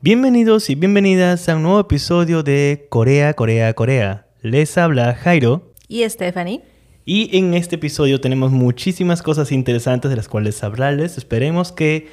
Bienvenidos 0.00 0.70
y 0.70 0.76
bienvenidas 0.76 1.48
a 1.48 1.56
un 1.56 1.64
nuevo 1.64 1.80
episodio 1.80 2.44
de 2.44 2.86
Corea, 2.88 3.34
Corea, 3.34 3.74
Corea. 3.74 4.28
Les 4.42 4.78
habla 4.78 5.12
Jairo. 5.12 5.72
Y 5.88 6.08
Stephanie. 6.08 6.62
Y 7.04 7.36
en 7.36 7.52
este 7.52 7.74
episodio 7.74 8.20
tenemos 8.20 8.52
muchísimas 8.52 9.22
cosas 9.22 9.50
interesantes 9.50 10.08
de 10.08 10.16
las 10.16 10.28
cuales 10.28 10.62
hablarles. 10.62 11.18
Esperemos 11.18 11.72
que 11.72 12.06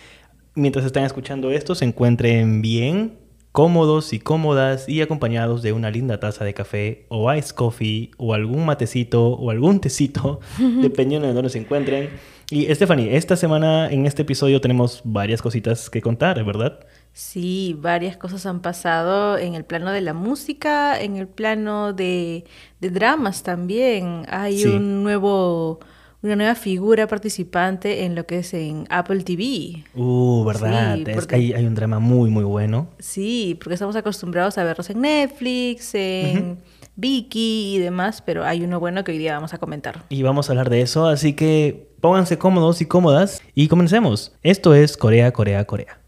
mientras 0.56 0.84
están 0.84 1.04
escuchando 1.04 1.52
esto 1.52 1.76
se 1.76 1.86
encuentren 1.86 2.64
bien, 2.64 3.20
cómodos 3.52 4.14
y 4.14 4.20
cómodas 4.20 4.90
y 4.90 5.04
acompañados 5.04 5.62
de 5.62 5.72
una 5.72 5.92
linda 5.92 6.20
taza 6.20 6.44
de 6.44 6.56
café 6.56 7.06
o 7.10 7.32
ice 7.32 7.54
coffee 7.54 8.10
o 8.18 8.34
algún 8.34 8.66
matecito 8.66 9.28
o 9.28 9.52
algún 9.52 9.80
tecito, 9.80 10.40
dependiendo 10.82 11.28
de 11.28 11.36
dónde 11.36 11.52
se 11.52 11.60
encuentren. 11.60 12.10
Y 12.50 12.66
Stephanie, 12.74 13.16
esta 13.16 13.36
semana 13.36 13.92
en 13.92 14.08
este 14.08 14.24
episodio 14.24 14.60
tenemos 14.60 15.02
varias 15.04 15.44
cositas 15.44 15.92
que 15.92 16.02
contar, 16.02 16.44
¿verdad? 16.44 16.80
Sí, 17.18 17.78
varias 17.80 18.18
cosas 18.18 18.46
han 18.46 18.60
pasado 18.62 19.38
en 19.38 19.56
el 19.56 19.64
plano 19.64 19.90
de 19.92 20.02
la 20.02 20.14
música, 20.14 21.00
en 21.02 21.16
el 21.16 21.30
plano 21.30 21.94
de, 21.94 22.44
de 22.82 22.90
dramas 22.90 23.42
también. 23.42 24.26
Hay 24.28 24.60
Sí. 24.60 24.68
un 24.68 25.02
nuevo, 25.02 25.80
una 26.22 26.36
nueva 26.36 26.56
figura 26.56 27.08
participante 27.08 28.04
en 28.04 28.16
lo 28.16 28.26
que 28.26 28.40
es 28.40 28.54
en 28.54 28.86
Apple 28.90 29.24
TV. 29.24 29.86
Uh, 29.96 30.44
¿verdad? 30.44 30.96
Sí, 30.96 31.04
es 31.08 31.16
porque- 31.16 31.28
que 31.30 31.36
hay, 31.36 31.54
hay 31.54 31.66
un 31.66 31.74
drama 31.74 32.00
muy, 32.00 32.30
muy 32.30 32.44
bueno. 32.44 32.90
Sí, 33.00 33.58
porque 33.62 33.76
estamos 33.76 33.96
acostumbrados 33.96 34.58
a 34.58 34.66
verlos 34.66 34.90
en 34.90 35.00
Netflix, 35.00 35.96
en 35.96 36.60
Viki 36.98 37.76
y 37.76 37.80
demás, 37.80 38.22
pero 38.26 38.44
hay 38.44 38.62
uno 38.62 38.82
bueno 38.82 39.06
que 39.06 39.14
hoy 39.14 39.20
día 39.20 39.36
vamos 39.36 39.54
a 39.54 39.58
comentar. 39.58 40.04
Y 40.10 40.22
vamos 40.24 40.50
a 40.50 40.52
hablar 40.52 40.70
de 40.70 40.82
eso, 40.82 41.08
así 41.08 41.32
que 41.32 41.88
pónganse 42.02 42.38
cómodos 42.38 42.82
y 42.82 42.86
cómodas 42.88 43.42
y 43.54 43.70
comencemos. 43.70 44.34
Esto 44.44 44.76
es 44.76 44.98
Corea, 44.98 45.32
Corea, 45.32 45.64
Corea. 45.64 46.02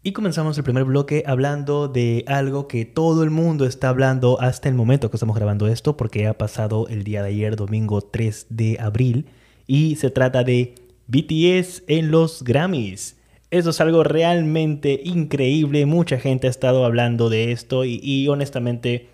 Y 0.00 0.12
comenzamos 0.12 0.56
el 0.56 0.62
primer 0.62 0.84
bloque 0.84 1.24
hablando 1.26 1.88
de 1.88 2.24
algo 2.28 2.68
que 2.68 2.84
todo 2.84 3.24
el 3.24 3.30
mundo 3.30 3.66
está 3.66 3.88
hablando 3.88 4.40
hasta 4.40 4.68
el 4.68 4.76
momento 4.76 5.10
que 5.10 5.16
estamos 5.16 5.34
grabando 5.34 5.66
esto, 5.66 5.96
porque 5.96 6.28
ha 6.28 6.38
pasado 6.38 6.86
el 6.86 7.02
día 7.02 7.20
de 7.22 7.30
ayer, 7.30 7.56
domingo 7.56 8.00
3 8.00 8.46
de 8.48 8.78
abril, 8.78 9.26
y 9.66 9.96
se 9.96 10.10
trata 10.10 10.44
de 10.44 10.76
BTS 11.08 11.82
en 11.88 12.12
los 12.12 12.44
Grammys. 12.44 13.16
Eso 13.50 13.70
es 13.70 13.80
algo 13.80 14.04
realmente 14.04 15.00
increíble, 15.04 15.84
mucha 15.84 16.18
gente 16.18 16.46
ha 16.46 16.50
estado 16.50 16.84
hablando 16.84 17.28
de 17.28 17.50
esto 17.50 17.84
y, 17.84 18.28
honestamente 18.28 19.08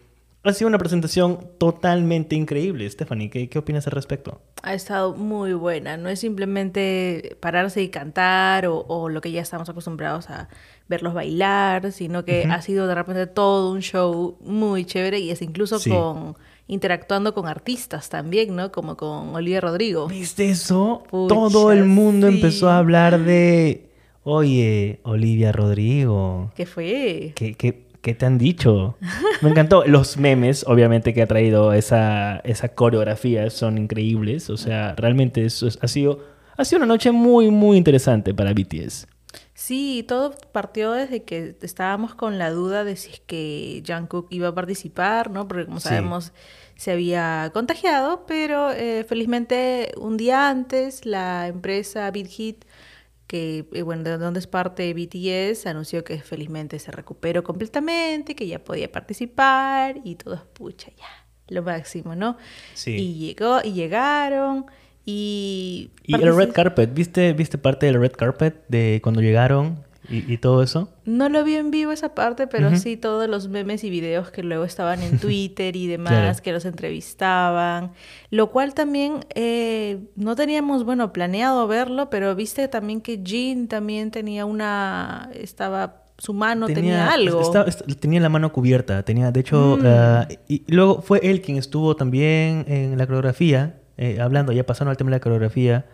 ha 0.47 0.53
sido 0.53 0.69
una 0.69 0.77
presentación 0.77 1.49
totalmente 1.57 2.37
increíble. 2.37 2.91
Stephanie, 2.91 3.31
¿qué, 3.31 3.49
qué 3.49 3.59
opinas 3.59 3.87
al 3.87 3.95
respecto? 3.95 4.43
Ha 4.63 4.75
estado 4.75 5.15
muy 5.15 5.55
buena, 5.55 5.97
no 5.97 6.11
es 6.11 6.21
simplemente 6.21 7.39
pararse 7.41 7.81
y 7.83 7.89
cantar 7.89 8.67
o 8.67 9.09
lo 9.09 9.23
que 9.23 9.33
ya 9.33 9.41
estamos 9.41 9.71
acostumbrados 9.71 10.29
a 10.29 10.51
verlos 10.89 11.15
bailar, 11.15 11.93
sino 11.93 12.25
que 12.25 12.45
ha 12.45 12.61
sido 12.63 12.87
de 12.87 12.95
repente 12.95 13.27
todo 13.27 13.73
un 13.73 13.81
show 13.81 14.37
muy 14.45 14.85
chévere 14.85 15.19
y 15.19 15.31
es 15.31 15.41
incluso 15.43 15.79
Sí. 15.79 15.91
con 15.91 16.37
interactuando 16.67 17.35
con 17.35 17.47
artistas 17.47 18.09
también, 18.09 18.57
¿no? 18.57 18.73
Como 18.73 18.97
con 18.97 19.35
Olivia 19.35 19.61
Rodrigo. 19.61 20.09
¿Viste 20.09 20.49
eso? 20.49 21.03
Pucha, 21.11 21.35
Todo 21.35 21.73
el 21.73 21.85
mundo 21.85 22.29
sí. 22.29 22.37
empezó 22.37 22.71
a 22.71 22.79
hablar 22.79 23.21
de, 23.23 23.91
oye, 24.23 25.01
Olivia 25.03 25.53
Rodrigo, 25.53 26.51
¿Qué 26.57 26.65
fue? 26.67 27.33
¿qué, 27.35 27.55
qué, 27.55 27.85
qué 28.01 28.15
te 28.15 28.25
han 28.27 28.39
dicho? 28.39 28.97
Me 29.43 29.51
encantó. 29.51 29.85
Los 29.87 30.17
memes, 30.17 30.65
obviamente, 30.67 31.13
que 31.13 31.21
ha 31.23 31.27
traído 31.27 31.73
esa, 31.75 32.39
esa 32.45 32.69
coreografía 32.69 33.51
son 33.51 33.77
increíbles. 33.79 34.49
O 34.49 34.57
sea, 34.57 34.95
realmente 34.97 35.45
eso 35.45 35.67
es- 35.67 35.79
ha, 35.83 35.89
sido, 35.89 36.21
ha 36.57 36.65
sido 36.65 36.79
una 36.79 36.87
noche 36.87 37.11
muy, 37.13 37.51
muy 37.51 37.77
interesante 37.77 38.33
para 38.33 38.53
BTS. 38.55 39.07
Sí, 39.67 40.05
todo 40.07 40.33
partió 40.53 40.93
desde 40.93 41.23
que 41.23 41.57
estábamos 41.63 42.15
con 42.15 42.37
la 42.39 42.51
duda 42.51 42.85
de 42.85 42.97
si 42.97 43.13
es 43.13 43.21
que 43.21 43.83
Jungkook 43.87 44.27
iba 44.31 44.49
a 44.49 44.55
participar, 44.55 45.31
¿no? 45.31 45.49
Porque 45.49 45.65
como 45.65 45.81
Sí. 45.81 45.89
sabemos 45.89 46.33
se 46.77 46.91
había 46.93 47.51
contagiado, 47.55 48.27
pero 48.27 48.71
eh, 48.73 49.05
felizmente 49.09 49.93
un 49.97 50.19
día 50.19 50.51
antes 50.51 51.07
la 51.07 51.47
empresa 51.49 52.11
Big 52.11 52.27
Hit, 52.27 52.67
que 53.27 53.67
eh, 53.73 53.81
bueno, 53.83 54.03
de 54.03 54.19
donde 54.19 54.41
es 54.41 54.47
parte 54.47 54.93
BTS, 54.93 55.67
anunció 55.67 56.05
que 56.05 56.19
felizmente 56.21 56.79
se 56.79 56.91
recuperó 56.93 57.43
completamente, 57.43 58.35
que 58.35 58.47
ya 58.47 58.59
podía 58.63 58.93
participar 58.93 59.99
y 60.05 60.17
todo 60.17 60.35
es 60.35 60.43
pucha 60.43 60.91
ya, 60.99 61.27
lo 61.49 61.63
máximo, 61.63 62.15
¿no? 62.15 62.37
Sí. 62.75 62.91
Y 62.97 63.15
llegó 63.29 63.61
y 63.65 63.73
llegaron 63.73 64.67
y 65.05 65.91
Y 66.05 66.15
el 66.15 66.35
red 66.37 66.53
carpet, 66.53 66.93
¿viste, 66.95 67.33
¿viste 67.33 67.59
parte 67.59 67.87
del 67.87 68.01
red 68.01 68.13
carpet 68.13 68.65
de 68.69 69.01
cuando 69.03 69.21
llegaron 69.21 69.79
y, 70.09 70.31
y 70.33 70.39
todo 70.39 70.63
eso? 70.63 70.89
No 71.05 71.29
lo 71.29 71.45
vi 71.45 71.55
en 71.57 71.71
vivo 71.71 71.93
esa 71.93 72.15
parte, 72.15 72.47
pero 72.47 72.75
sí 72.77 72.97
todos 72.97 73.29
los 73.29 73.49
memes 73.49 73.85
y 73.85 73.91
videos 73.91 74.31
que 74.31 74.43
luego 74.43 74.65
estaban 74.65 75.03
en 75.03 75.19
Twitter 75.21 75.77
y 75.77 75.87
demás, 75.87 76.13
Claro. 76.13 76.39
que 76.43 76.53
los 76.53 76.65
entrevistaban. 76.65 77.93
Lo 78.31 78.51
cual 78.51 78.75
también 78.75 79.25
eh, 79.35 79.99
no 80.17 80.37
teníamos, 80.37 80.85
bueno, 80.85 81.13
planeado 81.13 81.67
verlo, 81.69 82.11
pero 82.11 82.35
viste 82.35 82.69
también 82.69 83.01
que 83.01 83.23
Jean 83.23 83.69
también 83.69 84.11
tenía 84.11 84.45
una, 84.47 85.31
estaba, 85.35 86.03
su 86.19 86.33
mano 86.35 86.67
tenía, 86.67 87.11
algo. 87.11 87.41
estaba- 87.41 87.67
tenía 88.01 88.21
la 88.21 88.29
mano 88.29 88.53
cubierta. 88.53 89.03
Tenía, 89.05 89.31
de 89.33 89.41
hecho, 89.41 89.79
Mm. 89.81 89.87
ah, 89.87 90.29
y, 90.49 90.63
y 90.67 90.73
luego 90.75 91.03
fue 91.03 91.21
él 91.23 91.41
quien 91.41 91.57
estuvo 91.59 91.97
también 91.97 92.65
en 92.69 92.97
la 92.99 93.07
coreografía, 93.07 93.77
eh, 93.97 94.19
hablando, 94.21 94.53
ya 94.53 94.65
pasando 94.65 94.91
al 94.91 94.97
tema 94.97 95.11
de 95.11 95.17
la 95.17 95.21
coreografía. 95.21 95.85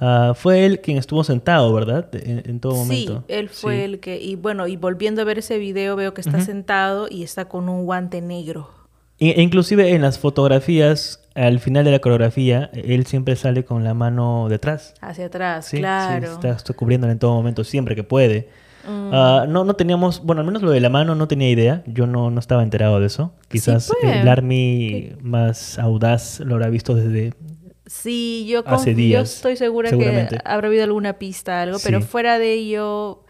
ah, 0.00 0.32
fue 0.36 0.64
él 0.64 0.80
quien 0.80 0.96
estuvo 0.96 1.24
sentado, 1.24 1.72
¿verdad? 1.72 2.08
En, 2.14 2.42
en 2.48 2.60
todo 2.60 2.76
momento. 2.76 3.24
Sí, 3.26 3.34
él 3.34 3.48
fue 3.48 3.76
Sí. 3.78 3.80
el 3.82 3.98
que, 4.00 4.20
y 4.20 4.36
bueno, 4.36 4.66
y 4.68 4.76
volviendo 4.76 5.22
a 5.22 5.24
ver 5.24 5.38
ese 5.38 5.58
video 5.58 5.96
veo 5.96 6.14
que 6.14 6.20
está 6.20 6.36
Ujú. 6.36 6.46
sentado 6.46 7.08
y 7.10 7.24
está 7.24 7.46
con 7.46 7.68
un 7.68 7.84
guante 7.84 8.20
negro. 8.20 8.70
E- 9.18 9.30
e 9.36 9.42
inclusive 9.42 9.90
en 9.92 10.02
las 10.02 10.18
fotografías, 10.20 11.20
al 11.34 11.58
final 11.58 11.84
de 11.84 11.90
la 11.90 11.98
coreografía, 11.98 12.70
él 12.74 13.06
siempre 13.06 13.34
sale 13.34 13.64
con 13.64 13.82
la 13.82 13.92
mano 13.94 14.46
detrás. 14.48 14.94
Hacia 15.00 15.26
atrás, 15.26 15.66
Sí, 15.66 15.78
sí, 15.78 15.80
claro. 15.82 16.32
está, 16.32 16.50
está 16.50 16.72
cubriéndola 16.74 17.12
en 17.12 17.18
todo 17.18 17.34
momento, 17.34 17.64
siempre 17.64 17.96
que 17.96 18.04
puede. 18.04 18.48
Mm. 18.86 19.10
Ah, 19.12 19.46
no, 19.48 19.64
no 19.64 19.74
teníamos, 19.74 20.22
bueno, 20.22 20.40
al 20.40 20.46
menos 20.46 20.62
lo 20.62 20.70
de 20.70 20.80
la 20.80 20.88
mano 20.88 21.14
no 21.14 21.28
tenía 21.28 21.50
idea. 21.50 21.82
Yo 21.86 22.06
no, 22.06 22.30
no 22.30 22.40
estaba 22.40 22.62
enterado 22.62 23.00
de 23.00 23.06
eso. 23.06 23.32
Quizás 23.48 23.90
pues. 24.00 24.16
el 24.16 24.28
Army 24.28 25.12
más 25.20 25.78
audaz 25.78 26.40
lo 26.40 26.54
habrá 26.54 26.68
visto 26.68 26.94
desde... 26.94 27.34
Sí, 27.86 28.46
yo, 28.46 28.62
Hace 28.66 28.94
yo 29.08 29.20
estoy 29.20 29.56
segura 29.56 29.90
que 29.90 30.28
habrá 30.44 30.68
habido 30.68 30.84
alguna 30.84 31.14
pista, 31.14 31.62
algo, 31.62 31.78
pero 31.82 32.02
Sí. 32.02 32.06
fuera 32.06 32.38
de 32.38 32.52
ello, 32.52 33.24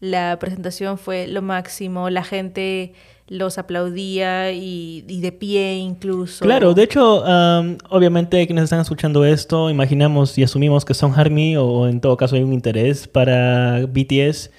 la 0.00 0.38
presentación 0.38 0.98
fue 0.98 1.26
lo 1.28 1.40
máximo, 1.40 2.10
la 2.10 2.22
gente 2.22 2.92
los 3.28 3.56
aplaudía 3.56 4.52
y, 4.52 5.06
y 5.08 5.20
de 5.22 5.32
pie 5.32 5.76
incluso. 5.78 6.44
Claro, 6.44 6.74
de 6.74 6.82
hecho, 6.82 7.24
am, 7.24 7.78
obviamente 7.88 8.44
quienes 8.46 8.64
están 8.64 8.80
escuchando 8.80 9.24
esto, 9.24 9.70
imaginamos 9.70 10.36
y 10.36 10.42
asumimos 10.42 10.84
que 10.84 10.92
son 10.92 11.14
Army 11.18 11.56
o 11.56 11.88
en 11.88 12.02
todo 12.02 12.18
caso 12.18 12.36
hay 12.36 12.42
un 12.42 12.52
interés 12.52 13.08
para 13.08 13.86
BTS. 13.86 14.50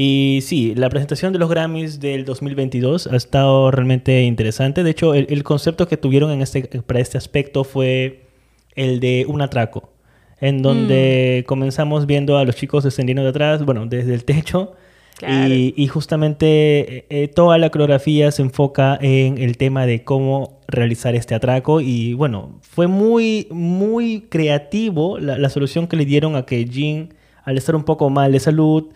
Y 0.00 0.42
sí, 0.42 0.76
la 0.76 0.90
presentación 0.90 1.32
de 1.32 1.40
los 1.40 1.50
Grammys 1.50 1.98
del 1.98 2.24
2022 2.24 3.08
ha 3.08 3.16
estado 3.16 3.72
realmente 3.72 4.22
interesante. 4.22 4.84
De 4.84 4.90
hecho, 4.90 5.12
el, 5.12 5.26
el 5.28 5.42
concepto 5.42 5.88
que 5.88 5.96
tuvieron 5.96 6.30
en 6.30 6.40
este, 6.40 6.62
para 6.82 7.00
este 7.00 7.18
aspecto 7.18 7.64
fue 7.64 8.20
el 8.76 9.00
de 9.00 9.26
un 9.28 9.42
atraco, 9.42 9.90
en 10.40 10.62
donde 10.62 11.42
comenzamos 11.48 12.06
viendo 12.06 12.38
a 12.38 12.44
los 12.44 12.54
chicos 12.54 12.84
descendiendo 12.84 13.24
de 13.24 13.30
atrás, 13.30 13.64
bueno, 13.64 13.86
desde 13.86 14.14
el 14.14 14.22
techo. 14.24 14.74
Claro. 15.16 15.52
Y, 15.52 15.74
y 15.76 15.88
justamente 15.88 16.98
eh, 16.98 17.06
eh, 17.10 17.26
toda 17.26 17.58
la 17.58 17.70
coreografía 17.70 18.30
se 18.30 18.42
enfoca 18.42 18.96
en 19.00 19.38
el 19.38 19.56
tema 19.56 19.84
de 19.84 20.04
cómo 20.04 20.60
realizar 20.68 21.16
este 21.16 21.34
atraco. 21.34 21.80
Y 21.80 22.14
bueno, 22.14 22.60
fue 22.62 22.86
muy, 22.86 23.48
muy 23.50 24.26
creativo 24.28 25.18
la, 25.18 25.38
la 25.38 25.48
solución 25.48 25.88
que 25.88 25.96
le 25.96 26.04
dieron 26.04 26.36
a 26.36 26.46
que 26.46 26.64
Jin, 26.68 27.14
al 27.42 27.58
estar 27.58 27.74
un 27.74 27.82
poco 27.82 28.10
mal 28.10 28.30
de 28.30 28.38
salud, 28.38 28.92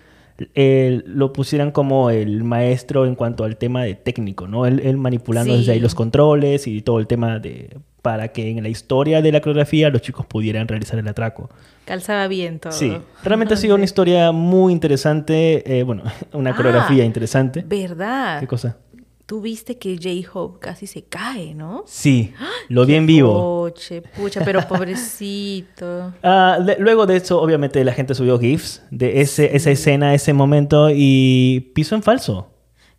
eh, 0.55 1.03
lo 1.07 1.33
pusieran 1.33 1.71
como 1.71 2.11
el 2.11 2.45
maestro 2.45 3.07
en 3.07 3.15
cuanto 3.15 3.45
al 3.45 3.57
tema 3.57 3.85
de 3.85 3.95
técnico, 3.95 4.49
¿no? 4.49 4.67
Él, 4.67 4.81
él 4.85 4.97
manipulando 4.97 5.57
desde 5.57 5.73
ahí 5.73 5.81
los 5.81 5.95
controles 5.95 6.67
y 6.67 6.83
todo 6.83 6.99
el 6.99 7.07
tema 7.07 7.39
de 7.39 7.77
para 8.03 8.29
que 8.29 8.51
en 8.51 8.61
la 8.63 8.69
historia 8.69 9.23
de 9.23 9.31
la 9.31 9.41
coreografía 9.41 9.89
los 9.89 10.03
chicos 10.03 10.27
pudieran 10.27 10.67
realizar 10.67 10.99
el 10.99 11.07
atraco. 11.07 11.49
Calzaba 11.85 12.27
bien 12.27 12.59
todo. 12.59 12.73
Sí, 12.73 12.93
realmente 13.23 13.55
ha 13.55 13.57
sido 13.57 13.77
una 13.77 13.85
historia 13.85 14.33
muy 14.33 14.73
interesante, 14.73 15.79
eh, 15.79 15.85
bueno, 15.85 16.03
una 16.33 16.51
Ah, 16.51 16.57
coreografía 16.57 17.05
interesante. 17.05 17.63
¿Verdad? 17.67 18.41
¿Qué 18.41 18.47
cosa? 18.49 18.77
Tú 19.33 19.41
viste 19.41 19.79
que 19.79 19.97
J-Hope 19.97 20.59
casi 20.61 20.87
se 20.87 21.05
cae, 21.05 21.55
¿no? 21.55 21.85
Sí, 21.87 22.35
lo 22.69 22.85
vi 22.85 22.97
en 22.97 23.07
vivo. 23.07 23.33
Poche, 23.63 24.03
pucha, 24.03 24.45
pero 24.45 24.61
pobrecito. 24.69 26.13
Ah, 26.23 26.59
de- 26.63 26.77
luego 26.79 27.07
de 27.07 27.17
eso, 27.17 27.41
obviamente, 27.41 27.83
la 27.83 27.95
gente 27.95 28.15
subió 28.15 28.39
GIFs 28.39 28.83
de 28.91 29.23
ese, 29.23 29.57
esa 29.57 29.71
escena, 29.71 30.13
ese 30.13 30.35
momento 30.35 30.91
y 30.95 31.73
piso 31.75 31.95
en 31.95 32.03
falso. 32.03 32.51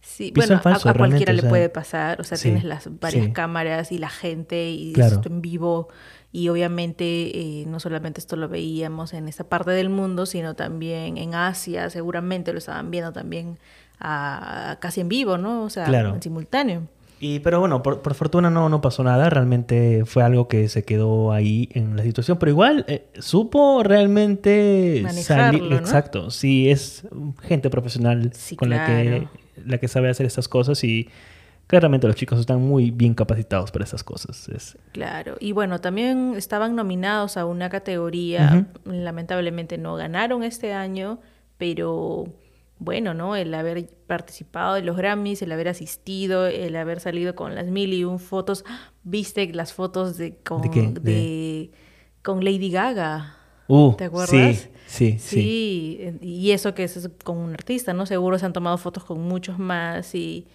Sí, 0.02 0.32
visual 0.32 0.48
bueno, 0.48 0.56
a- 0.56 0.64
falso, 0.64 0.90
a, 0.90 0.94
cualquiera 0.96 1.26
realmente, 1.26 1.34
le 1.34 1.40
o 1.40 1.42
sea, 1.42 1.50
puede 1.52 1.70
pasar, 1.70 2.20
o 2.20 2.24
sea, 2.24 2.36
sí, 2.36 2.46
tienes 2.50 2.64
las 2.64 2.90
varias 3.00 3.26
sí. 3.26 3.32
cámaras 3.32 3.92
y 3.92 4.00
la 4.00 4.10
gente 4.10 4.72
y 4.72 4.94
Claro. 4.94 5.18
esto 5.18 5.30
en 5.30 5.40
vivo 5.40 5.90
y 6.32 6.50
obviamente 6.50 7.04
eh, 7.06 7.66
no 7.68 7.80
solamente 7.80 8.20
esto 8.20 8.36
lo 8.38 8.50
veíamos 8.50 9.14
en 9.14 9.28
esta 9.28 9.44
parte 9.44 9.70
del 9.70 9.90
mundo, 9.90 10.26
sino 10.26 10.56
también 10.56 11.18
en 11.20 11.36
Asia, 11.36 11.92
seguramente 11.92 12.54
lo 12.54 12.58
estaban 12.58 12.90
viendo 12.90 13.14
también 13.14 13.60
a- 14.00 14.78
casi 14.80 15.02
en 15.02 15.10
vivo, 15.10 15.38
¿no? 15.38 15.64
O 15.64 15.70
sea, 15.70 15.86
Claro. 15.86 16.14
en 16.16 16.22
simultáneo. 16.22 16.84
Y, 17.20 17.40
pero 17.40 17.62
bueno, 17.62 17.82
por, 17.84 18.02
por 18.02 18.16
fortuna 18.16 18.50
no, 18.50 18.68
no 18.68 18.82
pasó 18.82 19.02
nada. 19.02 19.30
Realmente 19.30 20.04
fue 20.06 20.24
algo 20.24 20.50
que 20.50 20.68
se 20.68 20.84
quedó 20.84 21.32
ahí 21.32 21.70
en 21.72 21.96
la 21.96 22.04
situación. 22.04 22.38
Pero 22.38 22.50
igual 22.52 22.84
eh, 22.90 23.08
supo 23.18 23.82
realmente 23.84 25.00
Manejarlo, 25.04 25.60
salir. 25.60 25.72
¿no? 25.72 25.78
Exacto. 25.78 26.32
Sí, 26.32 26.70
es 26.70 27.08
gente 27.44 27.70
profesional 27.70 28.32
Sí, 28.34 28.58
con 28.58 28.70
la 28.70 28.86
que, 28.86 29.28
la 29.66 29.78
que 29.78 29.88
sabe 29.88 30.10
hacer 30.10 30.26
estas 30.26 30.50
cosas. 30.50 30.84
Y 30.84 31.08
claramente 31.68 32.08
los 32.08 32.18
chicos 32.18 32.42
están 32.42 32.60
muy 32.62 32.92
bien 32.92 33.14
capacitados 33.14 33.72
para 33.72 33.86
estas 33.86 34.04
cosas. 34.04 34.50
Es, 34.50 34.78
Claro, 34.92 35.38
y 35.40 35.54
bueno, 35.54 35.80
también 35.80 36.34
estaban 36.36 36.76
nominados 36.76 37.38
a 37.38 37.46
una 37.46 37.70
categoría, 37.70 38.68
lamentablemente 38.84 39.78
no 39.78 39.96
ganaron 39.96 40.44
este 40.44 40.74
año, 40.74 41.20
pero 41.58 42.26
bueno, 42.84 43.14
¿no? 43.14 43.36
El 43.36 43.54
haber 43.54 43.88
participado 44.08 44.78
en 44.78 44.86
los 44.86 44.98
Grammys, 44.98 45.42
el 45.42 45.52
haber 45.52 45.68
asistido, 45.68 46.48
el 46.48 46.76
haber 46.76 47.00
salido 47.00 47.36
con 47.36 47.56
las 47.56 47.68
mil 47.68 47.94
y 47.94 48.04
un 48.04 48.20
fotos, 48.20 48.66
¿viste 49.04 49.52
las 49.54 49.74
fotos 49.74 50.18
de 50.18 50.38
con, 50.38 50.62
¿De 50.62 51.72
con 52.22 52.44
Lady 52.44 52.70
Gaga? 52.70 53.38
Uh, 53.68 53.94
¿Te 53.96 54.06
acuerdas? 54.06 54.30
Sí, 54.36 54.70
sí, 54.86 55.20
sí. 55.20 55.42
Sí, 55.42 56.18
y 56.22 56.52
eso 56.52 56.74
que 56.74 56.84
es 56.84 57.10
con 57.24 57.38
un 57.38 57.54
artista, 57.54 57.94
¿no? 57.94 58.06
Seguro 58.06 58.38
se 58.38 58.46
han 58.46 58.54
tomado 58.54 58.78
fotos 58.78 59.04
con 59.04 59.22
muchos 59.22 59.58
más 59.58 60.14
y, 60.16 60.48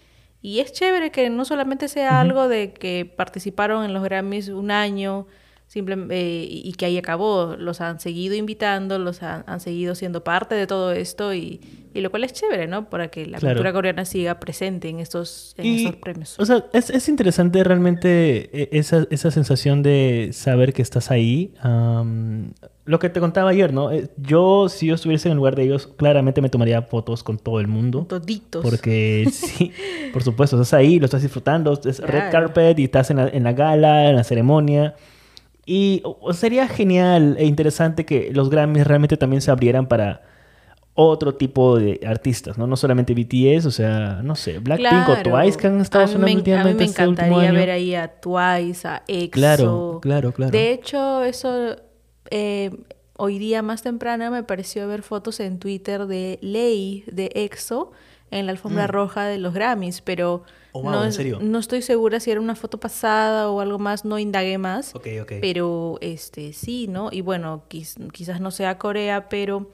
y 0.42 0.60
es 0.60 0.72
chévere 0.72 1.10
que 1.10 1.30
no 1.30 1.44
solamente 1.44 1.88
sea 1.88 2.20
algo 2.20 2.48
de 2.48 2.72
que 2.72 3.04
participaron 3.04 3.84
en 3.84 3.94
los 3.94 4.04
Grammys 4.04 4.48
un 4.48 4.70
año 4.70 5.26
simple- 5.68 5.96
eh, 6.10 6.46
y 6.50 6.72
que 6.72 6.86
ahí 6.86 6.98
acabó, 6.98 7.54
los 7.58 7.80
han 7.80 8.00
seguido 8.00 8.34
invitando, 8.34 8.98
los 8.98 9.22
han, 9.22 9.44
han 9.46 9.60
seguido 9.60 9.94
siendo 9.94 10.24
parte 10.24 10.54
de 10.56 10.66
todo 10.66 10.92
esto 10.92 11.34
y, 11.34 11.60
y 11.94 12.00
lo 12.00 12.10
cual 12.10 12.24
es 12.24 12.32
chévere, 12.32 12.66
¿no? 12.66 12.88
Para 12.90 13.08
que 13.08 13.26
la 13.26 13.38
Claro. 13.38 13.54
cultura 13.56 13.72
coreana 13.74 14.04
siga 14.06 14.40
presente 14.40 14.88
en 14.88 14.98
estos, 14.98 15.54
en 15.58 15.66
Y, 15.66 15.84
estos 15.84 15.96
premios. 16.00 16.36
O 16.40 16.46
sea, 16.46 16.64
es, 16.72 16.88
es 16.90 17.08
interesante 17.08 17.62
realmente 17.64 18.48
eh, 18.62 18.68
esa, 18.72 19.06
esa 19.10 19.30
sensación 19.30 19.82
de 19.82 20.30
saber 20.32 20.72
que 20.72 20.80
estás 20.82 21.10
ahí. 21.10 21.52
Am, 21.60 22.52
lo 22.86 22.98
que 22.98 23.10
te 23.10 23.20
contaba 23.20 23.50
ayer, 23.50 23.72
¿no? 23.74 23.92
Eh, 23.92 24.08
Yo, 24.16 24.70
si 24.70 24.86
yo 24.86 24.94
estuviese 24.94 25.28
en 25.28 25.32
el 25.32 25.36
lugar 25.36 25.54
de 25.54 25.64
ellos, 25.64 25.86
claramente 25.86 26.40
me 26.40 26.48
tomaría 26.48 26.80
fotos 26.80 27.22
con 27.22 27.36
todo 27.38 27.60
el 27.60 27.66
mundo. 27.68 28.06
Toditos. 28.08 28.62
Porque 28.62 29.26
sí, 29.32 29.72
por 30.14 30.22
supuesto, 30.22 30.56
estás 30.56 30.72
ahí, 30.72 30.98
lo 30.98 31.04
estás 31.04 31.20
disfrutando, 31.20 31.78
es 31.84 31.98
red 32.00 32.30
carpet 32.30 32.78
y 32.78 32.84
estás 32.84 33.10
en 33.10 33.18
la, 33.18 33.28
en 33.28 33.44
la 33.44 33.52
gala, 33.52 34.08
en 34.08 34.16
la 34.16 34.24
ceremonia. 34.24 34.94
Y 35.70 36.02
sería 36.32 36.66
genial 36.66 37.36
e 37.38 37.44
interesante 37.44 38.06
que 38.06 38.30
los 38.32 38.48
Grammys 38.48 38.86
realmente 38.86 39.18
también 39.18 39.42
se 39.42 39.50
abrieran 39.50 39.86
para 39.86 40.22
otro 40.94 41.34
tipo 41.34 41.76
de 41.78 42.00
artistas, 42.06 42.56
¿no? 42.56 42.66
No 42.66 42.74
solamente 42.76 43.12
BTS, 43.12 43.66
o 43.66 43.70
sea, 43.70 44.20
no 44.24 44.34
sé, 44.34 44.60
Blackpink 44.60 45.08
o. 45.10 45.16
Twice 45.22 45.58
que 45.58 45.66
han 45.66 45.80
estado 45.82 46.06
sonando 46.06 46.26
me- 46.26 46.36
últimamente 46.36 46.70
A 46.70 46.72
mí 46.72 46.78
me 46.78 46.84
este 46.86 47.02
encantaría 47.02 47.50
año. 47.50 47.58
ver 47.58 47.70
ahí 47.70 47.94
a 47.94 48.08
Twice, 48.08 48.88
a 48.88 49.02
EXO. 49.06 49.30
Claro, 49.30 49.98
claro, 50.00 50.32
claro. 50.32 50.50
De 50.50 50.72
hecho, 50.72 51.22
eso 51.22 51.76
eh, 52.30 52.70
hoy 53.16 53.38
día 53.38 53.60
más 53.62 53.82
temprana 53.82 54.30
me 54.30 54.42
pareció 54.42 54.88
ver 54.88 55.02
fotos 55.02 55.38
en 55.40 55.58
Twitter 55.58 56.06
de 56.06 56.38
Lei 56.40 57.04
de 57.12 57.30
EXO 57.34 57.92
en 58.30 58.46
la 58.46 58.52
alfombra 58.52 58.86
roja 58.86 59.25
de 59.26 59.38
los 59.38 59.54
Grammys, 59.54 60.00
pero 60.00 60.42
Mm. 60.44 60.69
Oh, 60.72 60.82
wow, 60.82 60.92
no, 60.92 61.04
¿en 61.06 61.12
serio? 61.14 61.38
no 61.40 61.58
estoy 61.58 61.80
segura 61.80 62.20
si 62.20 62.30
era 62.30 62.40
una 62.42 62.54
foto 62.54 62.78
pasada 62.78 63.48
o 63.50 63.60
algo 63.60 63.78
más, 63.78 64.04
no 64.04 64.19
indagué 64.19 64.58
más. 64.58 64.94
Ok, 64.94 65.06
ok. 65.22 65.32
Pero 65.40 65.96
este 66.02 66.52
sí, 66.52 66.86
¿no? 66.88 67.08
Y 67.10 67.22
bueno, 67.22 67.62
quiz- 67.70 67.96
quizás 68.12 68.40
no 68.42 68.50
sea 68.50 68.76
Corea, 68.76 69.28
pero 69.30 69.70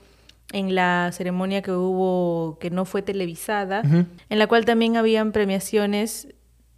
en 0.52 0.74
la 0.76 1.10
ceremonia 1.12 1.62
que 1.62 1.72
hubo, 1.72 2.58
que 2.60 2.70
no 2.70 2.84
fue 2.84 3.02
televisada, 3.02 3.82
Ujú. 3.84 4.04
en 4.30 4.38
la 4.38 4.46
cual 4.46 4.64
también 4.64 4.96
habían 4.96 5.32
premiaciones 5.32 6.28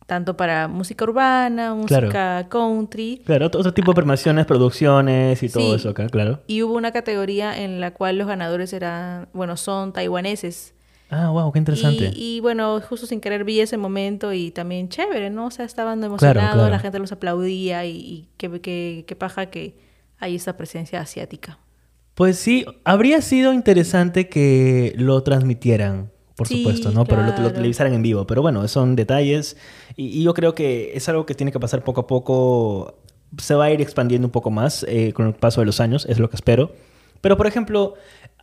tanto 0.07 0.37
para 0.37 0.67
música 0.69 1.05
urbana, 1.05 1.75
música 1.75 2.47
country, 2.49 3.23
Claro, 3.27 3.47
otro, 3.47 3.75
tipo 3.75 3.91
de 3.91 3.97
premiaciones, 3.97 4.47
producciones 4.47 5.43
y 5.43 5.49
todo 5.51 5.71
Sí. 5.71 5.75
eso 5.75 5.91
acá, 5.91 6.07
claro. 6.09 6.41
y 6.47 6.63
hubo 6.63 6.75
una 6.75 6.93
categoría 6.93 7.61
en 7.61 7.81
la 7.81 7.93
cual 7.93 8.17
los 8.17 8.27
ganadores 8.29 8.73
eran, 8.73 9.29
bueno, 9.35 9.57
son 9.57 9.93
taiwaneses. 9.93 10.75
Ah, 11.09 11.31
wow, 11.31 11.53
qué 11.53 11.59
interesante. 11.61 12.11
Y, 12.15 12.37
y, 12.37 12.41
bueno, 12.41 12.81
justo 12.81 13.07
sin 13.07 13.21
querer 13.21 13.45
vi 13.45 13.61
ese 13.61 13.77
momento 13.77 14.33
y 14.33 14.51
también 14.51 14.89
chévere, 14.89 15.31
¿no? 15.31 15.47
O 15.47 15.51
sea, 15.51 15.65
estaban 15.65 16.03
emocionados, 16.03 16.55
claro. 16.55 16.69
la 16.71 16.79
gente 16.81 16.99
los 16.99 17.13
aplaudía 17.13 17.85
y, 17.85 17.97
y 17.97 18.29
qué, 18.37 18.61
qué, 18.61 19.05
qué 19.07 19.17
paja 19.17 19.47
que 19.47 19.77
hay 20.19 20.35
esta 20.35 20.57
presencia 20.57 21.01
asiática. 21.01 21.59
Pues 22.15 22.39
sí, 22.39 22.65
habría 22.85 23.21
sido 23.21 23.53
interesante 23.53 24.29
que 24.29 24.95
lo 24.97 25.23
transmitieran, 25.23 26.11
por 26.35 26.49
Sí, 26.49 26.59
supuesto, 26.59 26.91
¿no? 26.91 27.05
Pero 27.05 27.23
lo, 27.23 27.29
lo 27.29 27.35
claro. 27.35 27.53
televisaran 27.53 27.93
en 27.95 28.03
vivo. 28.03 28.27
Pero 28.27 28.43
bueno, 28.43 28.67
son 28.69 28.97
detalles 28.97 29.57
y, 29.97 30.07
y 30.07 30.23
yo 30.25 30.35
creo 30.35 30.55
que 30.55 30.93
es 30.95 31.09
algo 31.09 31.25
que 31.25 31.35
tiene 31.35 31.53
que 31.53 31.61
pasar 31.61 31.85
poco 31.85 32.01
a 32.03 32.07
poco. 32.07 32.99
Se 33.39 33.55
va 33.55 33.67
a 33.67 33.71
ir 33.71 33.81
expandiendo 33.81 34.27
un 34.27 34.33
poco 34.33 34.51
más 34.51 34.85
eh, 34.89 35.13
con 35.13 35.27
el 35.29 35.35
paso 35.35 35.61
de 35.61 35.67
los 35.67 35.81
años, 35.81 36.05
es 36.09 36.19
lo 36.19 36.29
que 36.31 36.37
espero. 36.37 36.73
Pero, 37.21 37.37
por 37.37 37.47
ejemplo, 37.47 37.95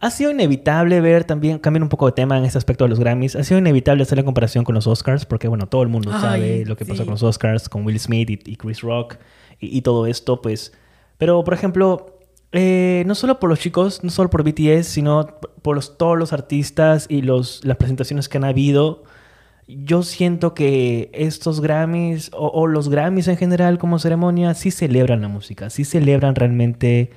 ha 0.03 0.09
sido 0.09 0.31
inevitable 0.31 0.99
ver 0.99 1.23
también, 1.23 1.59
cambiar 1.59 1.81
un 1.81 1.87
poco 1.87 2.07
de 2.07 2.11
tema 2.11 2.37
en 2.37 2.43
este 2.43 2.57
aspecto 2.57 2.83
de 2.83 2.89
los 2.89 2.99
Grammys, 2.99 3.37
ha 3.37 3.43
sido 3.45 3.57
inevitable 3.57 4.03
hacer 4.03 4.17
la 4.17 4.25
comparación 4.25 4.65
con 4.65 4.75
los 4.75 4.85
Oscars, 4.85 5.25
porque 5.25 5.47
bueno, 5.47 5.67
todo 5.67 5.81
el 5.81 5.87
mundo 5.87 6.11
Ay, 6.13 6.21
sabe 6.21 6.65
lo 6.65 6.75
que 6.75 6.83
pasó 6.83 7.03
sí. 7.03 7.05
con 7.05 7.13
los 7.13 7.23
Oscars, 7.23 7.69
con 7.69 7.85
Will 7.85 7.97
Smith 7.97 8.29
y, 8.29 8.33
y 8.45 8.57
Chris 8.57 8.81
Rock 8.81 9.15
y, 9.61 9.77
y 9.77 9.81
todo 9.81 10.05
esto, 10.05 10.41
pues... 10.41 10.73
Pero, 11.17 11.45
por 11.45 11.53
ejemplo, 11.53 12.19
eh, 12.51 13.03
no 13.07 13.15
solo 13.15 13.39
por 13.39 13.49
los 13.49 13.59
chicos, 13.59 14.03
no 14.03 14.09
solo 14.09 14.29
por 14.29 14.43
BTS, 14.43 14.87
sino 14.87 15.25
por 15.61 15.77
los, 15.77 15.97
todos 15.97 16.17
los 16.19 16.33
artistas 16.33 17.05
y 17.07 17.21
los, 17.21 17.63
las 17.63 17.77
presentaciones 17.77 18.27
que 18.27 18.37
han 18.37 18.43
habido, 18.43 19.03
yo 19.69 20.03
siento 20.03 20.53
que 20.53 21.11
estos 21.13 21.61
Grammys 21.61 22.29
o, 22.33 22.47
o 22.47 22.67
los 22.67 22.89
Grammys 22.89 23.29
en 23.29 23.37
general 23.37 23.77
como 23.77 23.99
ceremonia 23.99 24.53
sí 24.53 24.69
celebran 24.69 25.21
la 25.21 25.29
música, 25.29 25.69
sí 25.69 25.85
celebran 25.85 26.35
realmente 26.35 27.11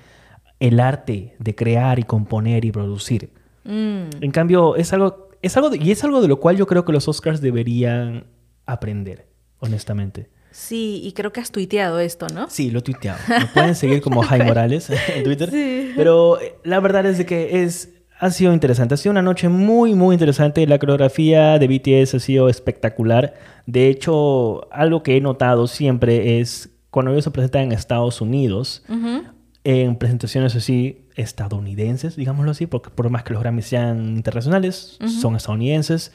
el 0.60 0.80
arte 0.80 1.34
de 1.38 1.54
crear 1.54 1.98
y 1.98 2.02
componer 2.04 2.64
y 2.64 2.72
producir. 2.72 3.30
Mm, 3.64 4.08
En 4.20 4.30
cambio, 4.30 4.76
es 4.76 4.92
algo, 4.92 5.28
es 5.42 5.56
algo 5.56 5.70
de- 5.70 5.78
y 5.78 5.90
es 5.90 6.02
algo 6.04 6.20
de 6.22 6.28
lo 6.28 6.38
cual 6.40 6.56
yo 6.56 6.66
creo 6.66 6.84
que 6.84 6.92
los 6.92 7.08
Oscars 7.08 7.40
deberían 7.40 8.26
aprender, 8.64 9.26
honestamente. 9.58 10.30
Sí, 10.50 11.02
y 11.04 11.12
creo 11.12 11.32
que 11.32 11.40
has 11.40 11.50
tuiteado 11.52 11.98
esto, 12.00 12.26
¿no? 12.32 12.48
Sí, 12.48 12.70
lo 12.70 12.78
he 12.78 12.82
tuiteado. 12.82 13.18
Me 13.28 13.46
pueden 13.46 13.74
seguir 13.74 14.00
como 14.00 14.22
Jai 14.22 14.42
Morales 14.42 14.88
en 15.14 15.22
Twitter. 15.24 15.50
Sí. 15.50 15.92
Pero 15.96 16.40
eh, 16.40 16.54
la 16.64 16.80
verdad 16.80 17.04
es 17.04 17.18
de 17.18 17.26
que 17.26 17.62
es, 17.62 17.92
ha 18.18 18.30
sido 18.30 18.54
interesante. 18.54 18.94
Ha 18.94 18.96
sido 18.96 19.10
una 19.10 19.20
noche 19.20 19.50
muy, 19.50 19.94
muy 19.94 20.14
interesante. 20.14 20.66
La 20.66 20.78
coreografía 20.78 21.58
de 21.58 21.68
BTS 21.68 22.14
ha 22.14 22.20
sido 22.20 22.48
espectacular. 22.48 23.34
De 23.66 23.88
hecho, 23.88 24.72
algo 24.72 25.02
que 25.02 25.18
he 25.18 25.20
notado 25.20 25.66
siempre 25.66 26.40
es 26.40 26.70
cuando 26.90 27.12
ellos 27.12 27.24
se 27.24 27.30
presentan 27.30 27.62
en 27.64 27.72
Estados 27.72 28.22
Unidos, 28.22 28.82
Ujú. 28.88 29.24
En 29.68 29.96
presentaciones 29.96 30.54
así 30.54 31.06
estadounidenses, 31.16 32.14
digámoslo 32.14 32.52
así, 32.52 32.66
porque 32.68 32.90
por 32.90 33.10
más 33.10 33.24
que 33.24 33.32
los 33.32 33.42
Grammys 33.42 33.66
sean 33.66 34.16
internacionales, 34.16 34.96
son 35.20 35.34
estadounidenses, 35.34 36.12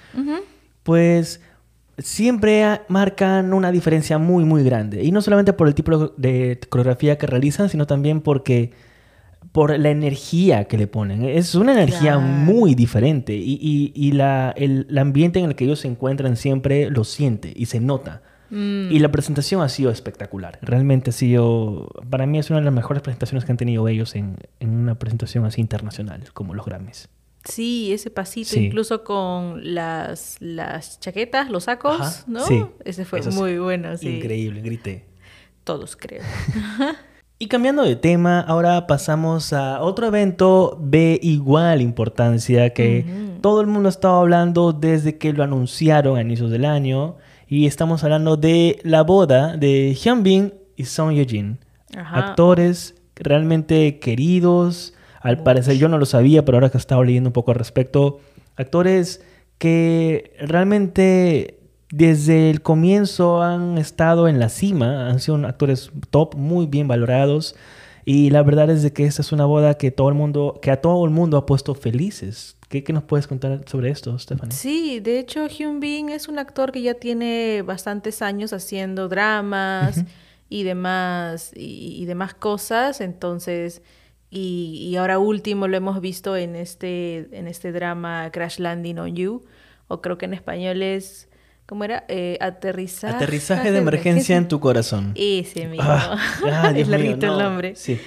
pues 0.84 1.42
siempre 1.98 2.82
marcan 2.88 3.54
una 3.54 3.72
diferencia 3.72 4.18
muy, 4.18 4.46
muy 4.46 4.64
grande. 4.64 5.04
Y 5.04 5.12
no 5.12 5.22
solamente 5.22 5.54
por 5.54 5.68
el 5.68 5.76
tipo 5.76 6.14
de 6.18 6.60
coreografía 6.70 7.18
que 7.18 7.28
realizan, 7.28 7.70
sino 7.70 7.86
también 7.86 8.22
porque 8.22 8.72
por 9.52 9.78
la 9.78 9.90
energía 9.90 10.64
que 10.66 10.78
le 10.78 10.88
ponen. 10.88 11.26
Es 11.26 11.54
una 11.56 11.74
energía 11.74 12.14
Claro. 12.14 12.22
muy 12.22 12.74
diferente 12.74 13.36
y, 13.36 13.60
y- 13.62 13.92
y 13.96 14.14
la, 14.14 14.54
el, 14.56 14.88
el 14.90 14.98
ambiente 14.98 15.40
en 15.40 15.46
el 15.46 15.56
que 15.56 15.66
ellos 15.66 15.80
se 15.82 15.90
encuentran 15.90 16.38
siempre 16.38 16.90
lo 16.90 17.04
siente 17.04 17.52
y 17.56 17.66
se 17.66 17.80
nota. 17.82 18.22
Mm. 18.52 18.92
Y 18.92 19.00
la 19.00 19.12
presentación 19.12 19.62
ha 19.62 19.70
sido 19.70 19.90
espectacular. 19.92 20.60
Realmente 20.62 21.10
ha 21.10 21.14
sido, 21.14 21.90
para 22.10 22.26
mí 22.28 22.38
es 22.38 22.50
una 22.50 22.60
de 22.60 22.66
las 22.66 22.74
mejores 22.74 23.02
presentaciones 23.02 23.46
que 23.46 23.52
han 23.52 23.58
tenido 23.58 23.88
ellos 23.88 24.16
en, 24.16 24.38
en 24.60 24.70
una 24.72 24.96
presentación 25.00 25.46
así 25.46 25.62
internacional, 25.62 26.26
como 26.34 26.54
los 26.54 26.66
Grammys. 26.66 27.10
Sí, 27.46 27.92
ese 27.92 28.12
pasito, 28.12 28.52
Sí. 28.52 28.66
incluso 28.66 29.04
con 29.04 29.74
las, 29.74 30.36
las 30.42 31.00
chaquetas, 31.00 31.50
los 31.50 31.64
sacos, 31.64 32.00
Ajá, 32.00 32.24
¿no? 32.28 32.46
sí. 32.46 32.64
Ese 32.86 33.04
fue 33.06 33.24
sí. 33.24 33.30
muy 33.32 33.58
bueno, 33.58 33.98
sí. 33.98 34.18
Increíble, 34.18 34.62
grité. 34.62 35.06
Todos 35.64 35.96
creo. 35.96 36.22
Y 37.40 37.48
cambiando 37.48 37.82
de 37.82 37.96
tema, 37.96 38.40
ahora 38.42 38.86
pasamos 38.86 39.52
a 39.52 39.82
otro 39.82 40.06
evento 40.06 40.78
de 40.80 41.20
igual 41.24 41.82
importancia 41.82 42.72
que 42.72 43.04
todo 43.42 43.62
el 43.62 43.66
mundo 43.68 43.90
ha 43.90 43.90
estado 43.90 44.20
hablando 44.20 44.74
desde 44.74 45.18
que 45.18 45.34
lo 45.34 45.44
anunciaron 45.44 46.18
a 46.20 46.22
inicios 46.22 46.52
del 46.52 46.66
año. 46.66 47.16
Y 47.52 47.68
estamos 47.68 48.02
hablando 48.06 48.38
de 48.38 48.80
la 48.84 49.04
boda 49.04 49.58
de 49.58 49.94
Hyunbin 49.94 50.54
y 50.78 50.86
Song 50.86 51.12
Ye-jin. 51.12 51.58
Ajá. 51.98 52.30
Actores 52.30 52.96
realmente 53.14 54.00
queridos. 54.00 54.94
Al 55.20 55.44
parecer 55.44 55.76
yo 55.76 55.90
no 55.90 55.98
lo 55.98 56.06
sabía, 56.06 56.46
pero 56.46 56.56
ahora 56.56 56.70
que 56.70 56.78
he 56.78 56.80
estado 56.80 57.04
leyendo 57.04 57.28
un 57.28 57.34
poco 57.34 57.52
al 57.52 57.58
respecto, 57.58 58.22
actores 58.56 59.22
que 59.58 60.32
realmente 60.40 61.60
desde 61.90 62.50
el 62.52 62.62
comienzo 62.62 63.42
han 63.42 63.78
estado 63.78 64.30
en 64.30 64.40
la 64.40 64.48
cima, 64.48 65.10
han 65.10 65.20
sido 65.20 65.36
actores 65.46 65.92
top, 66.10 66.36
muy 66.38 66.68
bien 66.68 66.88
valorados. 66.88 67.58
Y 68.06 68.30
la 68.30 68.44
verdad 68.44 68.70
es 68.70 68.82
de 68.82 68.94
que 68.94 69.04
esta 69.04 69.22
es 69.22 69.34
una 69.34 69.44
boda 69.44 69.74
que 69.74 69.92
todo 69.92 70.08
el 70.08 70.16
mundo, 70.16 70.58
que 70.62 70.72
a 70.72 70.80
todo 70.80 71.04
el 71.04 71.12
mundo 71.12 71.36
ha 71.36 71.46
puesto 71.46 71.76
felices. 71.76 72.56
¿Qué, 72.72 72.86
qué 72.86 72.94
nos 72.94 73.04
puedes 73.04 73.28
contar 73.28 73.60
sobre 73.68 73.90
esto, 73.90 74.18
Stephanie? 74.18 74.56
Sí, 74.56 75.02
de 75.02 75.20
hecho, 75.20 75.46
Hyun 75.46 75.82
Bin 75.82 76.08
es 76.08 76.30
un 76.30 76.40
actor 76.40 76.72
que 76.72 76.82
ya 76.82 76.94
tiene 76.94 77.64
bastantes 77.64 78.22
años 78.22 78.54
haciendo 78.54 79.10
dramas 79.10 80.06
y 80.48 80.64
demás 80.64 81.52
y, 81.54 81.98
y, 82.02 82.06
demás 82.06 82.34
cosas. 82.34 83.02
Entonces, 83.02 83.82
y, 84.30 84.88
y, 84.90 84.96
ahora 84.96 85.20
último 85.20 85.68
lo 85.68 85.76
hemos 85.76 86.00
visto 86.00 86.38
en 86.38 86.56
este, 86.56 87.28
en 87.34 87.50
este 87.50 87.74
drama 87.74 88.30
Crash 88.32 88.60
Landing 88.60 89.00
on 89.00 89.16
You, 89.18 89.44
o 89.90 90.02
creo 90.02 90.18
que 90.18 90.24
en 90.24 90.34
español 90.34 90.82
es 90.82 91.28
¿Cómo 91.66 91.86
era? 91.86 92.04
Eh, 92.10 92.38
aterrizaje. 92.42 93.16
Aterrizaje 93.16 93.72
de 93.72 93.78
emergencia 93.78 94.36
en 94.36 94.50
tu 94.50 94.60
corazón. 94.60 95.14
Ese 95.16 95.68
mismo. 95.68 95.86
Ah, 95.86 96.74
es 96.76 96.88
larguito 96.88 97.28
el 97.28 97.38
nombre. 97.38 97.76
Sí. 97.76 97.98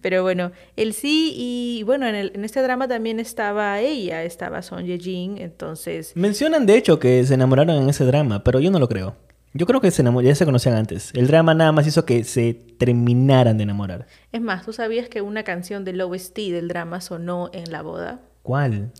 Pero 0.00 0.22
bueno, 0.22 0.52
él 0.76 0.92
sí, 0.92 1.32
y 1.36 1.82
bueno, 1.84 2.06
en, 2.06 2.14
el, 2.14 2.32
en 2.34 2.44
este 2.44 2.62
drama 2.62 2.86
también 2.86 3.18
estaba 3.18 3.80
ella, 3.80 4.22
estaba 4.22 4.62
Son 4.62 4.84
Ye 4.84 4.98
Jin, 4.98 5.38
entonces... 5.38 6.12
Mencionan 6.14 6.66
de 6.66 6.76
hecho 6.76 6.98
que 6.98 7.24
se 7.24 7.34
enamoraron 7.34 7.82
en 7.82 7.88
ese 7.88 8.04
drama, 8.04 8.44
pero 8.44 8.60
yo 8.60 8.70
no 8.70 8.78
lo 8.78 8.88
creo. 8.88 9.16
Yo 9.54 9.66
creo 9.66 9.80
que 9.80 9.90
se 9.90 10.04
ya 10.22 10.34
se 10.34 10.44
conocían 10.44 10.76
antes. 10.76 11.10
El 11.14 11.26
drama 11.26 11.54
nada 11.54 11.72
más 11.72 11.86
hizo 11.86 12.04
que 12.04 12.22
se 12.24 12.54
terminaran 12.54 13.56
de 13.56 13.64
enamorar. 13.64 14.06
Es 14.30 14.40
más, 14.40 14.64
¿tú 14.64 14.72
sabías 14.72 15.08
que 15.08 15.22
una 15.22 15.42
canción 15.42 15.84
de 15.84 16.00
OST 16.00 16.36
del 16.36 16.68
drama 16.68 17.00
sonó 17.00 17.50
en 17.52 17.72
la 17.72 17.82
boda? 17.82 18.20
¿Cuál? 18.42 18.92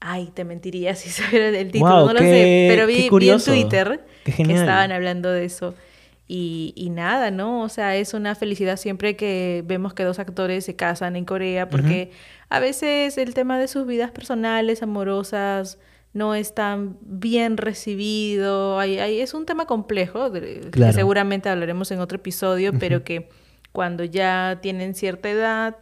Ay, 0.00 0.30
te 0.32 0.44
mentiría 0.44 0.94
si 0.94 1.10
supiera 1.22 1.48
el 1.48 1.70
título, 1.70 2.06
no 2.06 2.12
lo 2.12 2.18
sé. 2.18 2.66
Pero 2.70 2.86
vi, 2.86 3.08
vi 3.10 3.30
en 3.30 3.40
Twitter 3.40 4.04
que 4.24 4.42
estaban 4.42 4.92
hablando 4.92 5.30
de 5.30 5.44
eso. 5.44 5.74
Y, 6.26 6.72
y, 6.74 6.88
nada, 6.88 7.30
¿no? 7.30 7.62
O 7.62 7.68
sea, 7.68 7.96
es 7.96 8.14
una 8.14 8.34
felicidad 8.34 8.78
siempre 8.78 9.14
que 9.14 9.62
vemos 9.66 9.92
que 9.92 10.04
dos 10.04 10.18
actores 10.18 10.64
se 10.64 10.74
casan 10.74 11.16
en 11.16 11.26
Corea, 11.26 11.68
porque 11.68 12.12
a 12.48 12.60
veces 12.60 13.18
el 13.18 13.34
tema 13.34 13.58
de 13.58 13.68
sus 13.68 13.86
vidas 13.86 14.10
personales, 14.10 14.82
amorosas, 14.82 15.78
no 16.14 16.34
es 16.34 16.54
tan 16.54 16.96
bien 17.02 17.58
recibido. 17.58 18.78
Hay, 18.78 18.98
hay, 18.98 19.20
es 19.20 19.34
un 19.34 19.44
tema 19.44 19.66
complejo, 19.66 20.32
que 20.32 20.92
seguramente 20.94 21.50
hablaremos 21.50 21.90
en 21.90 22.00
otro 22.00 22.16
episodio, 22.16 22.72
pero 22.78 23.04
que 23.04 23.28
cuando 23.72 24.04
ya 24.04 24.60
tienen 24.62 24.94
cierta 24.94 25.28
edad, 25.28 25.76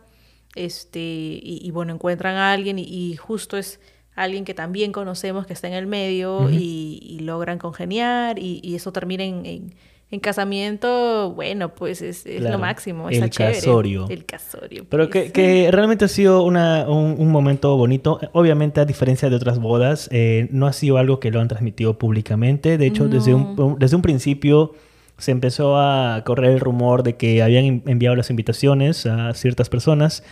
este, 0.57 0.99
y, 0.99 1.61
y 1.63 1.71
bueno, 1.71 1.95
encuentran 1.95 2.37
a 2.37 2.53
alguien 2.53 2.79
y 2.79 3.15
justo 3.17 3.57
es 3.57 3.79
alguien 4.15 4.45
que 4.45 4.55
también 4.55 4.93
conocemos 4.93 5.47
que 5.47 5.53
está 5.53 5.69
en 5.69 5.75
el 5.75 5.87
medio 5.87 6.51
y, 6.51 7.19
logran 7.23 7.59
congeniar 7.59 8.39
y, 8.39 8.75
eso 8.75 8.93
termina 8.93 9.25
en, 9.25 9.75
casamiento, 10.21 11.33
bueno, 11.35 11.75
pues 11.75 12.02
es, 12.02 12.25
lo 12.26 12.59
máximo. 12.59 13.09
el 13.09 13.31
casorio. 13.31 14.07
El 14.09 14.25
casorio. 14.25 14.85
Pero 14.88 15.09
que, 15.09 15.33
que, 15.33 15.71
realmente 15.71 16.04
ha 16.04 16.09
sido 16.09 16.42
una, 16.42 16.88
un, 16.88 17.31
momento 17.31 17.76
bonito. 17.76 18.21
Obviamente, 18.33 18.81
a 18.81 18.85
diferencia 18.85 19.31
de 19.31 19.37
otras 19.37 19.59
bodas, 19.59 20.09
eh, 20.12 20.49
no 20.50 20.66
ha 20.66 20.73
sido 20.73 20.99
algo 20.99 21.21
que 21.21 21.31
lo 21.31 21.40
han 21.40 21.49
transmitido 21.49 21.99
públicamente. 21.99 22.78
De 22.78 22.87
hecho, 22.87 23.09
desde, 23.09 23.35
un, 23.35 23.76
desde 23.78 23.97
un 23.97 24.02
principio 24.02 24.75
se 25.19 25.31
empezó 25.31 25.78
a 25.78 26.23
correr 26.25 26.50
el 26.50 26.61
rumor 26.61 27.02
de 27.02 27.16
que 27.16 27.42
habían 27.42 27.83
enviado 27.87 28.16
las 28.16 28.31
invitaciones 28.31 29.07
a 29.07 29.35
ciertas 29.35 29.69
personas 29.69 30.23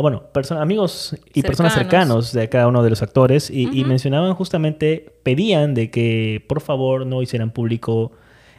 bueno, 0.00 0.24
amigos 0.50 1.16
y 1.34 1.42
personas 1.42 1.74
cercanos 1.74 2.32
de 2.32 2.48
cada 2.48 2.68
uno 2.68 2.82
de 2.82 2.90
los 2.90 3.02
actores 3.02 3.50
y, 3.50 3.84
mencionaban 3.84 4.34
justamente, 4.34 5.12
pedían 5.22 5.74
de 5.74 5.90
que 5.90 6.44
por 6.48 6.60
favor 6.60 7.06
no 7.06 7.22
hicieran 7.22 7.50
público 7.50 8.12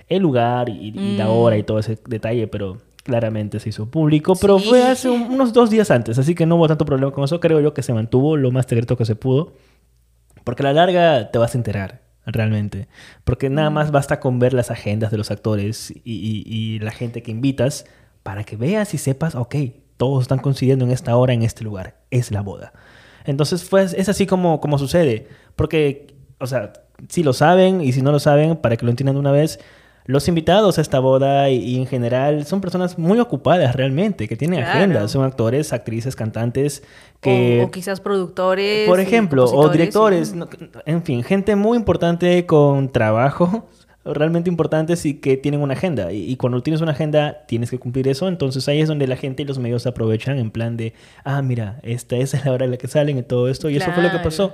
el 0.07 0.21
lugar 0.21 0.69
y, 0.69 0.91
la 1.17 1.29
hora 1.29 1.57
y 1.57 1.63
mm. 1.63 1.65
todo 1.65 1.79
ese 1.79 1.97
detalle, 2.07 2.47
pero 2.47 2.77
claramente 3.03 3.59
se 3.59 3.69
hizo 3.69 3.89
público, 3.89 4.35
pero 4.35 4.59
fue 4.59 4.81
hace 4.83 5.09
unos 5.09 5.51
dos 5.51 5.69
días 5.69 5.91
antes, 5.91 6.17
así 6.17 6.35
que 6.35 6.45
no 6.45 6.55
hubo 6.55 6.67
tanto 6.67 6.85
problema 6.85 7.11
con 7.11 7.23
eso, 7.23 7.39
creo 7.39 7.59
yo 7.59 7.73
que 7.73 7.83
se 7.83 7.93
mantuvo 7.93 8.37
lo 8.37 8.51
más 8.51 8.65
secreto 8.65 8.95
que 8.95 9.05
se 9.05 9.15
pudo, 9.15 9.53
porque 10.43 10.63
a 10.63 10.67
la 10.67 10.73
larga 10.73 11.31
te 11.31 11.37
vas 11.37 11.53
a 11.55 11.57
enterar 11.57 12.03
realmente. 12.25 12.87
Porque 13.23 13.49
nada 13.49 13.69
más 13.69 13.89
mm. 13.89 13.93
basta 13.93 14.19
con 14.19 14.39
ver 14.39 14.53
las 14.53 14.71
agendas 14.71 15.11
de 15.11 15.17
los 15.17 15.31
actores 15.31 15.91
y, 16.03 16.43
y, 16.45 16.79
la 16.79 16.91
gente 16.91 17.23
que 17.23 17.31
invitas 17.31 17.85
para 18.23 18.43
que 18.43 18.55
veas 18.55 18.93
y 18.93 18.97
sepas, 18.97 19.35
ok, 19.35 19.55
todos 19.97 20.23
están 20.23 20.39
coincidiendo 20.39 20.85
en 20.85 20.91
esta 20.91 21.15
hora, 21.15 21.33
en 21.33 21.43
este 21.43 21.63
lugar. 21.63 21.97
Es 22.11 22.31
la 22.31 22.41
boda. 22.41 22.73
Entonces, 23.25 23.65
pues, 23.69 23.93
es 23.93 24.09
así 24.09 24.25
como, 24.25 24.59
como 24.59 24.77
sucede. 24.77 25.27
Porque, 25.55 26.15
o 26.39 26.47
sea, 26.47 26.73
si 27.09 27.23
lo 27.23 27.33
saben 27.33 27.81
y 27.81 27.91
si 27.91 28.01
no 28.01 28.11
lo 28.11 28.19
saben, 28.19 28.55
para 28.55 28.77
que 28.77 28.85
lo 28.85 28.91
entiendan 28.91 29.15
de 29.15 29.19
una 29.19 29.31
vez, 29.31 29.59
los 30.05 30.27
invitados 30.27 30.77
a 30.77 30.81
esta 30.81 30.99
boda 30.99 31.49
y, 31.49 31.77
en 31.77 31.87
general 31.87 32.45
son 32.45 32.61
personas 32.61 32.97
muy 32.97 33.19
ocupadas 33.19 33.75
realmente, 33.75 34.27
que 34.27 34.35
tienen 34.35 34.63
agendas, 34.63 35.11
son 35.11 35.23
actores, 35.23 35.71
actrices, 35.73 36.15
cantantes, 36.15 36.83
que... 37.21 37.63
O, 37.65 37.71
quizás 37.71 38.01
productores. 38.01 38.87
Por 38.87 38.99
ejemplo, 38.99 39.45
o 39.45 39.69
directores, 39.69 40.35
en 40.85 41.03
fin, 41.03 41.23
gente 41.23 41.55
muy 41.55 41.77
importante 41.77 42.45
con 42.45 42.91
trabajo 42.91 43.67
realmente 44.05 44.49
importantes 44.49 45.05
y 45.05 45.15
que 45.15 45.37
tienen 45.37 45.61
una 45.61 45.73
agenda. 45.73 46.11
Y, 46.11 46.35
cuando 46.35 46.61
tienes 46.61 46.81
una 46.81 46.91
agenda, 46.91 47.45
tienes 47.47 47.69
que 47.69 47.79
cumplir 47.79 48.07
eso. 48.07 48.27
Entonces 48.27 48.67
ahí 48.67 48.81
es 48.81 48.89
donde 48.89 49.07
la 49.07 49.15
gente 49.15 49.43
y 49.43 49.45
los 49.45 49.59
medios 49.59 49.87
aprovechan 49.87 50.37
en 50.37 50.51
plan 50.51 50.75
de, 50.75 50.93
ah, 51.23 51.41
mira, 51.41 51.79
esta, 51.83 52.17
es 52.17 52.33
la 52.45 52.51
hora 52.51 52.65
en 52.65 52.71
la 52.71 52.77
que 52.77 52.87
salen 52.87 53.17
y 53.17 53.23
todo 53.23 53.47
esto. 53.47 53.69
Y 53.69 53.77
eso 53.77 53.91
fue 53.93 54.03
lo 54.03 54.11
que 54.11 54.19
pasó. 54.19 54.53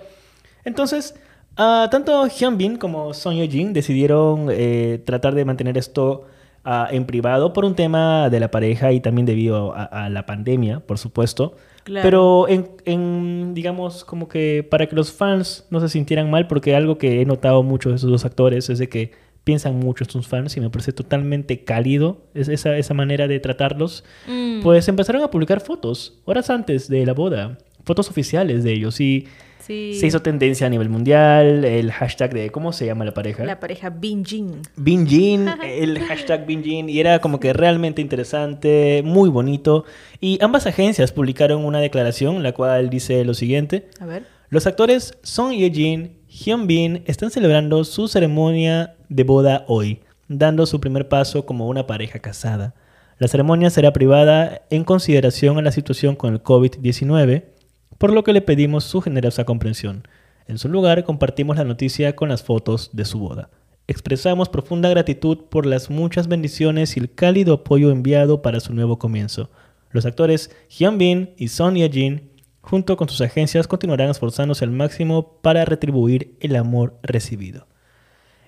Entonces, 0.65 1.15
uh, 1.57 1.89
tanto 1.89 2.27
Hyunbin 2.27 2.77
como 2.77 3.13
Son 3.13 3.35
Ye-jin 3.35 3.73
decidieron 3.73 4.47
eh, 4.51 5.01
tratar 5.05 5.35
de 5.35 5.45
mantener 5.45 5.77
esto 5.77 6.27
uh, 6.65 6.93
en 6.93 7.05
privado 7.05 7.53
por 7.53 7.65
un 7.65 7.75
tema 7.75 8.29
de 8.29 8.39
la 8.39 8.51
pareja 8.51 8.91
y 8.91 8.99
también 8.99 9.25
debido 9.25 9.73
a, 9.75 10.09
la 10.09 10.25
pandemia, 10.25 10.79
por 10.81 10.97
supuesto. 10.97 11.55
Pero 11.85 12.47
en, 12.47 12.69
en, 12.85 13.53
digamos, 13.55 14.05
como 14.05 14.27
que 14.27 14.67
para 14.69 14.87
que 14.87 14.95
los 14.95 15.11
fans 15.11 15.65
no 15.71 15.79
se 15.79 15.89
sintieran 15.89 16.29
mal, 16.29 16.45
porque 16.45 16.75
algo 16.75 16.99
que 16.99 17.21
he 17.21 17.25
notado 17.25 17.63
mucho 17.63 17.89
de 17.89 17.95
esos 17.95 18.11
dos 18.11 18.25
actores 18.25 18.69
es 18.69 18.77
de 18.77 18.89
que 18.89 19.11
piensan 19.43 19.79
mucho 19.79 20.03
estos 20.03 20.27
fans 20.27 20.55
y 20.57 20.59
me 20.59 20.69
parece 20.69 20.93
totalmente 20.93 21.63
cálido 21.63 22.21
esa, 22.35 22.77
esa 22.77 22.93
manera 22.93 23.27
de 23.27 23.39
tratarlos, 23.39 24.03
mm. 24.27 24.61
pues 24.61 24.87
empezaron 24.87 25.23
a 25.23 25.31
publicar 25.31 25.61
fotos 25.61 26.19
horas 26.25 26.51
antes 26.51 26.87
de 26.87 27.03
la 27.03 27.13
boda, 27.13 27.57
fotos 27.83 28.09
oficiales 28.09 28.63
de 28.63 28.73
ellos 28.73 28.99
y 29.01 29.27
se 29.69 30.07
hizo 30.07 30.21
tendencia 30.23 30.65
a 30.65 30.69
nivel 30.69 30.89
mundial, 30.89 31.63
el 31.63 31.91
hashtag 31.91 32.33
de, 32.33 32.49
¿cómo 32.49 32.73
se 32.73 32.87
llama 32.87 33.05
la 33.05 33.13
pareja? 33.13 33.45
La 33.45 33.59
pareja 33.59 33.91
Binjin. 33.91 34.63
Binjin, 34.75 35.47
el 35.63 35.99
hashtag 35.99 36.47
Binjin, 36.47 36.89
y 36.89 36.99
era 36.99 37.19
como 37.19 37.39
que 37.39 37.53
realmente 37.53 38.01
interesante, 38.01 39.03
muy 39.05 39.29
bonito. 39.29 39.85
Y 40.19 40.39
ambas 40.41 40.65
agencias 40.65 41.11
publicaron 41.11 41.63
una 41.65 41.79
declaración, 41.79 42.41
la 42.41 42.53
cual 42.53 42.89
dice 42.89 43.23
lo 43.23 43.35
siguiente. 43.35 43.89
A 43.99 44.07
ver. 44.07 44.23
Los 44.49 44.65
actores 44.65 45.19
Song 45.21 45.51
Ye-jin, 45.51 46.17
Hyun 46.27 46.65
Bin 46.65 47.03
están 47.05 47.29
celebrando 47.29 47.83
su 47.83 48.07
ceremonia 48.07 48.95
de 49.07 49.23
boda 49.23 49.65
hoy, 49.67 49.99
dando 50.27 50.65
su 50.65 50.79
primer 50.79 51.07
paso 51.07 51.45
como 51.45 51.67
una 51.67 51.85
pareja 51.85 52.17
casada. 52.17 52.73
La 53.19 53.27
ceremonia 53.27 53.69
será 53.69 53.93
privada 53.93 54.63
en 54.71 54.83
consideración 54.83 55.59
a 55.59 55.61
la 55.61 55.71
situación 55.71 56.15
con 56.15 56.33
el 56.33 56.41
COVID-19, 56.41 57.43
por 57.99 58.11
lo 58.11 58.23
que 58.23 58.33
le 58.33 58.41
pedimos 58.41 58.85
su 58.85 59.01
generosa 59.01 59.43
comprensión. 59.43 60.07
En 60.47 60.57
su 60.57 60.69
lugar, 60.69 61.03
compartimos 61.03 61.57
la 61.57 61.65
noticia 61.65 62.15
con 62.15 62.29
las 62.29 62.41
fotos 62.41 62.89
de 62.93 63.05
su 63.05 63.19
boda. 63.19 63.51
Expresamos 63.87 64.49
profunda 64.49 64.89
gratitud 64.89 65.37
por 65.49 65.65
las 65.65 65.89
muchas 65.89 66.27
bendiciones 66.27 66.95
y 66.95 67.01
el 67.01 67.13
cálido 67.13 67.55
apoyo 67.55 67.91
enviado 67.91 68.41
para 68.41 68.61
su 68.61 68.73
nuevo 68.73 68.97
comienzo. 68.97 69.51
Los 69.91 70.05
actores 70.05 70.55
Hyun 70.69 70.97
Bin 70.97 71.31
y 71.37 71.49
Son 71.49 71.75
Ye 71.75 71.89
Jin, 71.89 72.29
junto 72.61 72.95
con 72.97 73.09
sus 73.09 73.21
agencias, 73.21 73.67
continuarán 73.67 74.09
esforzándose 74.09 74.63
al 74.63 74.71
máximo 74.71 75.39
para 75.41 75.65
retribuir 75.65 76.37
el 76.39 76.55
amor 76.55 76.97
recibido. 77.03 77.67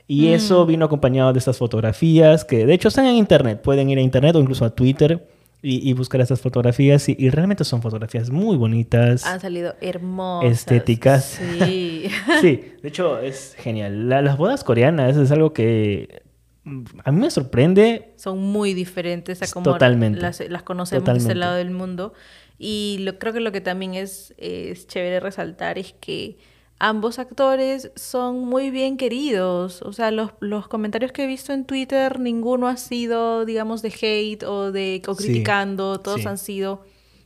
Y 0.08 0.28
eso 0.30 0.64
mm. 0.64 0.68
vino 0.68 0.86
acompañado 0.86 1.34
de 1.34 1.40
estas 1.40 1.58
fotografías 1.58 2.46
que 2.46 2.66
de 2.66 2.74
hecho 2.74 2.88
están 2.88 3.06
en 3.06 3.16
internet. 3.16 3.62
Pueden 3.62 3.90
ir 3.90 3.98
a 3.98 4.02
internet 4.02 4.36
o 4.36 4.40
incluso 4.40 4.64
a 4.64 4.76
Twitter 4.76 5.28
y, 5.64 5.94
buscar 5.94 6.22
estas 6.22 6.42
fotografías. 6.42 7.08
Y, 7.10 7.30
realmente 7.30 7.64
son 7.64 7.82
fotografías 7.82 8.30
muy 8.30 8.58
bonitas. 8.58 9.26
Han 9.26 9.40
salido 9.40 9.76
hermosas. 9.82 10.52
Estéticas. 10.52 11.40
Sí. 11.60 12.10
sí, 12.42 12.74
de 12.82 12.88
hecho 12.88 13.20
es 13.20 13.56
genial. 13.58 14.10
las 14.10 14.38
bodas 14.38 14.64
coreanas 14.64 15.18
es 15.18 15.32
algo 15.32 15.54
que 15.54 16.24
mm, 16.64 16.84
a 17.04 17.12
mí 17.12 17.20
me 17.20 17.32
sorprende. 17.32 18.14
Son 18.16 18.40
muy 18.40 18.74
diferentes 18.74 19.42
a 19.42 19.48
como 19.52 19.78
Las, 19.78 20.40
las, 20.50 20.64
conocemos 20.64 21.06
de 21.06 21.18
este 21.18 21.36
lado 21.36 21.56
del 21.56 21.72
mundo. 21.72 22.14
Y 22.58 22.98
lo, 23.02 23.18
creo 23.18 23.34
que 23.34 23.40
lo 23.40 23.52
que 23.52 23.62
también 23.62 23.96
es, 23.96 24.34
es 24.38 24.88
chévere 24.88 25.20
resaltar 25.20 25.78
es 25.78 25.94
que 25.94 26.38
ambos 26.82 27.20
actores 27.20 27.92
son 27.96 28.40
muy 28.40 28.72
bien 28.72 28.98
queridos. 28.98 29.84
O 29.84 29.94
sea, 29.94 30.10
los, 30.10 30.32
los, 30.40 30.68
comentarios 30.68 31.12
que 31.12 31.24
he 31.24 31.28
visto 31.28 31.54
en 31.54 31.66
Twitter, 31.66 32.20
ninguno 32.20 32.68
ha 32.68 32.76
sido, 32.76 33.46
digamos, 33.46 33.84
de 33.84 33.90
hate 33.90 34.44
o 34.44 34.72
de 34.72 35.02
criticando. 35.16 36.00
Todos 36.00 36.26
han 36.26 36.40
sido 36.40 36.82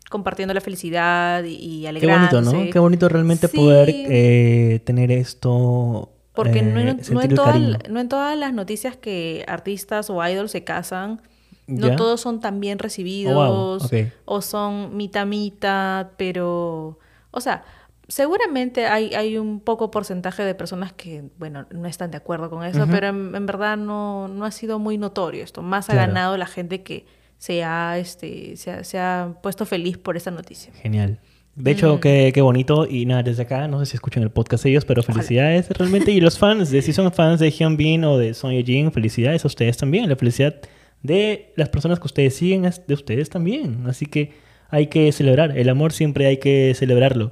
compartiendo 0.09 0.53
la 0.53 0.59
felicidad 0.59 1.43
y, 1.45 1.87
y 1.87 1.99
Qué 1.99 2.05
bonito, 2.05 2.41
¿no? 2.41 2.69
Qué 2.69 2.79
bonito 2.79 3.07
realmente 3.07 3.47
Sí. 3.47 3.55
poder 3.55 3.89
eh, 3.89 4.81
tener 4.83 5.09
esto. 5.11 6.11
Porque 6.33 6.61
no, 6.61 6.77
eh, 6.81 6.89
en, 6.89 7.13
no 7.13 7.27
todas, 7.29 7.53
cariño. 7.53 7.77
no 7.89 7.99
en 8.01 8.09
todas 8.09 8.37
las 8.37 8.53
noticias 8.53 8.97
que 8.97 9.45
artistas 9.47 10.09
o 10.09 10.27
idols 10.27 10.51
se 10.51 10.65
casan, 10.65 11.21
no 11.65 11.87
¿Ya? 11.87 11.95
todos 11.95 12.19
son 12.19 12.41
tan 12.41 12.59
bien 12.59 12.77
recibidos 12.77 13.33
Oh, 13.35 13.79
wow, 13.79 14.09
o 14.25 14.41
son 14.41 14.97
mitad 14.97 15.25
mitad, 15.25 16.07
pero, 16.17 16.99
o 17.31 17.39
sea, 17.39 17.63
seguramente 18.07 18.85
hay, 18.85 19.13
hay 19.13 19.37
un 19.37 19.59
poco 19.59 19.91
porcentaje 19.91 20.43
de 20.43 20.55
personas 20.55 20.93
que, 20.93 21.23
bueno, 21.37 21.65
no 21.71 21.87
están 21.87 22.11
de 22.11 22.17
acuerdo 22.17 22.49
con 22.49 22.63
eso, 22.63 22.85
pero 22.89 23.07
en, 23.07 23.35
en 23.35 23.45
verdad 23.45 23.77
no, 23.77 24.27
no 24.27 24.45
ha 24.45 24.51
sido 24.51 24.79
muy 24.79 24.97
notorio 24.97 25.43
esto. 25.43 25.61
Más 25.61 25.89
ha 25.89 25.93
Claro. 25.93 26.07
ganado 26.13 26.37
la 26.37 26.45
gente 26.47 26.83
que 26.83 27.05
se 27.37 27.63
ha, 27.63 27.97
este, 27.97 28.57
se 28.57 28.71
ha, 28.71 28.83
se 28.83 28.99
ha 28.99 29.35
puesto 29.41 29.65
feliz 29.65 29.97
por 29.97 30.17
esta 30.17 30.31
noticia. 30.31 30.71
Genial. 30.73 31.19
De 31.55 31.71
hecho, 31.71 32.01
qué, 32.01 32.31
qué 32.33 32.41
bonito. 32.41 32.85
Y 32.85 33.05
nada, 33.05 33.23
desde 33.23 33.43
acá, 33.43 33.67
no 33.69 33.79
sé 33.79 33.85
si 33.85 33.95
escuchan 33.95 34.23
el 34.23 34.29
podcast 34.29 34.65
ellos, 34.65 34.83
pero 34.83 35.03
felicidades 35.03 35.69
realmente. 35.69 36.11
Y 36.11 36.19
los 36.19 36.37
fans, 36.37 36.69
de, 36.69 36.81
si 36.81 36.91
son 36.91 37.11
fans 37.13 37.39
de 37.39 37.49
Hyun 37.49 37.77
Bin 37.77 38.03
o 38.03 38.17
de 38.17 38.33
Son 38.33 38.51
Jin, 38.51 38.91
felicidades 38.91 39.45
a 39.45 39.47
ustedes 39.47 39.77
también. 39.77 40.09
La 40.09 40.17
felicidad 40.17 40.55
de 41.01 41.53
las 41.55 41.69
personas 41.69 41.99
que 41.99 42.07
ustedes 42.07 42.35
siguen 42.35 42.65
es 42.65 42.85
de 42.85 42.93
ustedes 42.93 43.29
también. 43.29 43.85
Así 43.87 44.05
que 44.05 44.33
hay 44.69 44.87
que 44.87 45.11
celebrar. 45.13 45.57
El 45.57 45.69
amor 45.69 45.93
siempre 45.93 46.25
hay 46.25 46.37
que 46.37 46.73
celebrarlo. 46.75 47.31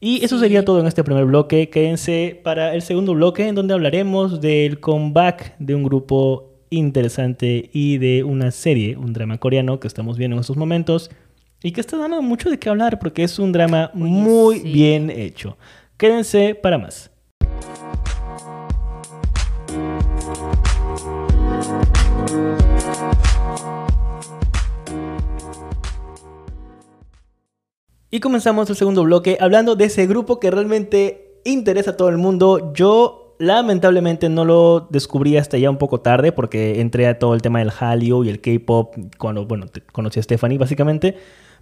Y 0.00 0.24
eso 0.24 0.36
Sí. 0.36 0.42
sería 0.44 0.64
todo 0.64 0.80
en 0.80 0.86
este 0.86 1.04
primer 1.04 1.26
bloque. 1.26 1.68
Quédense 1.68 2.40
para 2.42 2.74
el 2.74 2.82
segundo 2.82 3.12
bloque 3.14 3.46
en 3.46 3.54
donde 3.54 3.74
hablaremos 3.74 4.40
del 4.40 4.80
comeback 4.80 5.56
de 5.58 5.74
un 5.74 5.82
grupo 5.84 6.46
interesante 6.70 7.68
y 7.72 7.98
de 7.98 8.24
una 8.24 8.50
serie, 8.50 8.96
un 8.96 9.12
drama 9.12 9.38
coreano 9.38 9.78
que 9.80 9.88
estamos 9.88 10.16
viendo 10.16 10.36
en 10.36 10.40
estos 10.40 10.56
momentos 10.56 11.10
y 11.62 11.72
que 11.72 11.80
está 11.80 11.98
dando 11.98 12.22
mucho 12.22 12.48
de 12.48 12.58
qué 12.58 12.68
hablar 12.70 12.98
porque 12.98 13.24
es 13.24 13.38
un 13.38 13.52
drama 13.52 13.90
Oye, 13.94 14.04
muy 14.04 14.56
sí. 14.60 14.72
bien 14.72 15.10
hecho. 15.10 15.58
Quédense 15.98 16.54
para 16.54 16.78
más. 16.78 17.10
Y 28.12 28.18
comenzamos 28.18 28.68
el 28.68 28.74
segundo 28.74 29.04
bloque 29.04 29.38
hablando 29.40 29.76
de 29.76 29.84
ese 29.84 30.08
grupo 30.08 30.40
que 30.40 30.50
realmente 30.50 31.38
interesa 31.44 31.92
a 31.92 31.96
todo 31.96 32.08
el 32.08 32.18
mundo. 32.18 32.72
Yo 32.74 33.36
lamentablemente 33.38 34.28
no 34.28 34.44
lo 34.44 34.88
descubrí 34.90 35.36
hasta 35.36 35.58
ya 35.58 35.70
un 35.70 35.78
poco 35.78 36.00
tarde 36.00 36.32
porque 36.32 36.80
entré 36.80 37.06
a 37.06 37.20
todo 37.20 37.34
el 37.34 37.42
tema 37.42 37.60
del 37.60 37.70
Hallyu 37.70 38.24
y 38.24 38.28
el 38.28 38.40
K-pop 38.40 38.96
cuando, 39.16 39.46
bueno, 39.46 39.66
conocí 39.92 40.18
a 40.18 40.24
Stephanie 40.24 40.58
básicamente. 40.58 41.16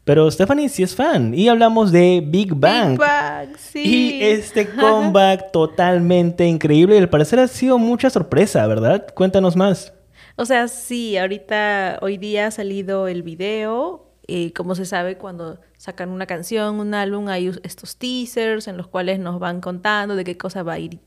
Pero 0.05 0.31
Stephanie 0.31 0.71
sí 0.71 0.83
es 0.83 0.97
fan 0.97 1.35
y 1.35 1.49
hablamos 1.49 1.93
de 1.93 2.25
Big 2.27 2.55
Bang. 2.55 2.93
Big 2.93 2.99
Bang, 2.99 3.57
sí. 3.59 3.83
Y 3.85 4.23
este 4.23 4.71
comeback 4.81 5.53
totalmente 5.53 6.47
increíble 6.47 6.95
y 6.95 6.99
al 6.99 7.11
parecer 7.11 7.41
ha 7.41 7.49
sido 7.49 7.77
mucha 7.77 8.09
sorpresa, 8.09 8.67
¿verdad? 8.67 9.07
Cuéntanos 9.15 9.55
más. 9.55 9.93
O 10.37 10.47
sea, 10.47 10.67
sí, 10.69 11.19
ahorita, 11.19 11.99
hoy 12.01 12.17
día 12.17 12.47
ha 12.47 12.51
salido 12.51 13.07
el 13.07 13.23
video. 13.23 14.08
Y 14.31 14.51
como 14.53 14.75
se 14.75 14.85
sabe, 14.85 15.17
cuando 15.17 15.59
sacan 15.79 16.11
una 16.11 16.27
canción, 16.27 16.79
un 16.79 16.93
álbum, 16.95 17.29
hay 17.29 17.51
estos 17.63 17.97
teasers 17.97 18.69
en 18.69 18.77
los 18.77 18.87
cuales 18.87 19.19
nos 19.19 19.41
van 19.41 19.61
contando 19.63 20.15
de 20.17 20.23
qué 20.25 20.37
cosa 20.37 20.63
va 20.63 20.75
a 20.75 20.79
ir 20.79 21.01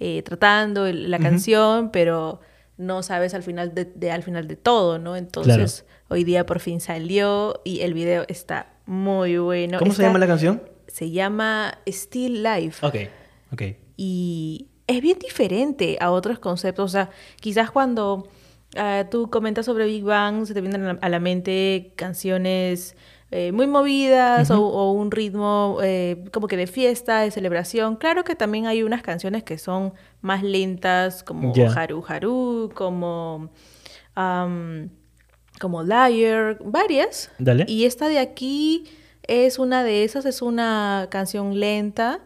eh, 0.00 0.22
tratando 0.22 0.86
el- 0.86 1.10
la 1.10 1.18
canción, 1.18 1.90
pero 1.90 2.40
no 2.76 3.02
sabes 3.02 3.34
al 3.34 3.42
final 3.42 3.74
de, 3.74 3.86
de- 3.86 4.12
al 4.12 4.22
final 4.22 4.46
de 4.46 4.54
todo, 4.56 4.98
¿no? 4.98 5.16
Entonces, 5.16 5.86
hoy 6.08 6.22
día 6.24 6.46
por 6.46 6.60
fin 6.60 6.80
salió 6.80 7.60
y 7.64 7.80
el 7.80 7.94
video 7.94 8.24
está 8.28 8.74
muy 8.86 9.38
bueno. 9.38 9.78
¿Cómo 9.78 9.92
se 9.94 10.02
llama 10.02 10.18
la 10.20 10.26
canción? 10.28 10.62
Se 10.86 11.10
llama 11.10 11.78
Still 11.88 12.42
Life 12.44 12.86
Ok, 12.86 12.94
ok. 13.52 13.62
y 13.96 14.68
es 14.86 15.00
bien 15.02 15.18
diferente 15.18 15.96
a 16.00 16.10
otros 16.12 16.38
conceptos. 16.38 16.84
O 16.84 16.92
sea, 16.92 17.10
quizás 17.40 17.70
cuando 17.70 18.28
ah, 18.76 19.06
tú 19.10 19.30
comentas 19.30 19.66
sobre 19.66 19.86
Big 19.86 20.04
Bang, 20.04 20.46
se 20.46 20.54
te 20.54 20.60
vienen 20.60 20.98
a 21.00 21.08
la, 21.08 21.20
mente 21.20 21.92
canciones 21.96 22.96
eh, 23.30 23.52
muy 23.52 23.66
movidas 23.66 24.50
o, 24.50 24.60
o 24.60 24.92
un 24.92 25.10
ritmo 25.10 25.78
eh, 25.82 26.24
como 26.32 26.48
que 26.48 26.56
de 26.56 26.66
fiesta, 26.66 27.20
de 27.20 27.30
celebración. 27.30 27.96
Claro 27.96 28.24
que 28.24 28.34
también 28.34 28.66
hay 28.66 28.82
unas 28.82 29.02
canciones 29.02 29.42
que 29.42 29.58
son 29.58 29.92
más 30.20 30.42
lentas, 30.42 31.22
como. 31.22 31.52
Haru 31.76 32.04
Haru, 32.06 32.72
como, 32.74 33.50
como 35.60 35.82
Liar, 35.82 36.58
varias. 36.64 37.30
Dale. 37.38 37.64
Y 37.68 37.84
esta 37.84 38.08
de 38.08 38.18
aquí 38.18 38.84
es 39.28 39.58
una 39.58 39.84
de 39.84 40.04
esas, 40.04 40.24
es 40.24 40.40
una 40.40 41.08
canción 41.10 41.60
lenta, 41.60 42.20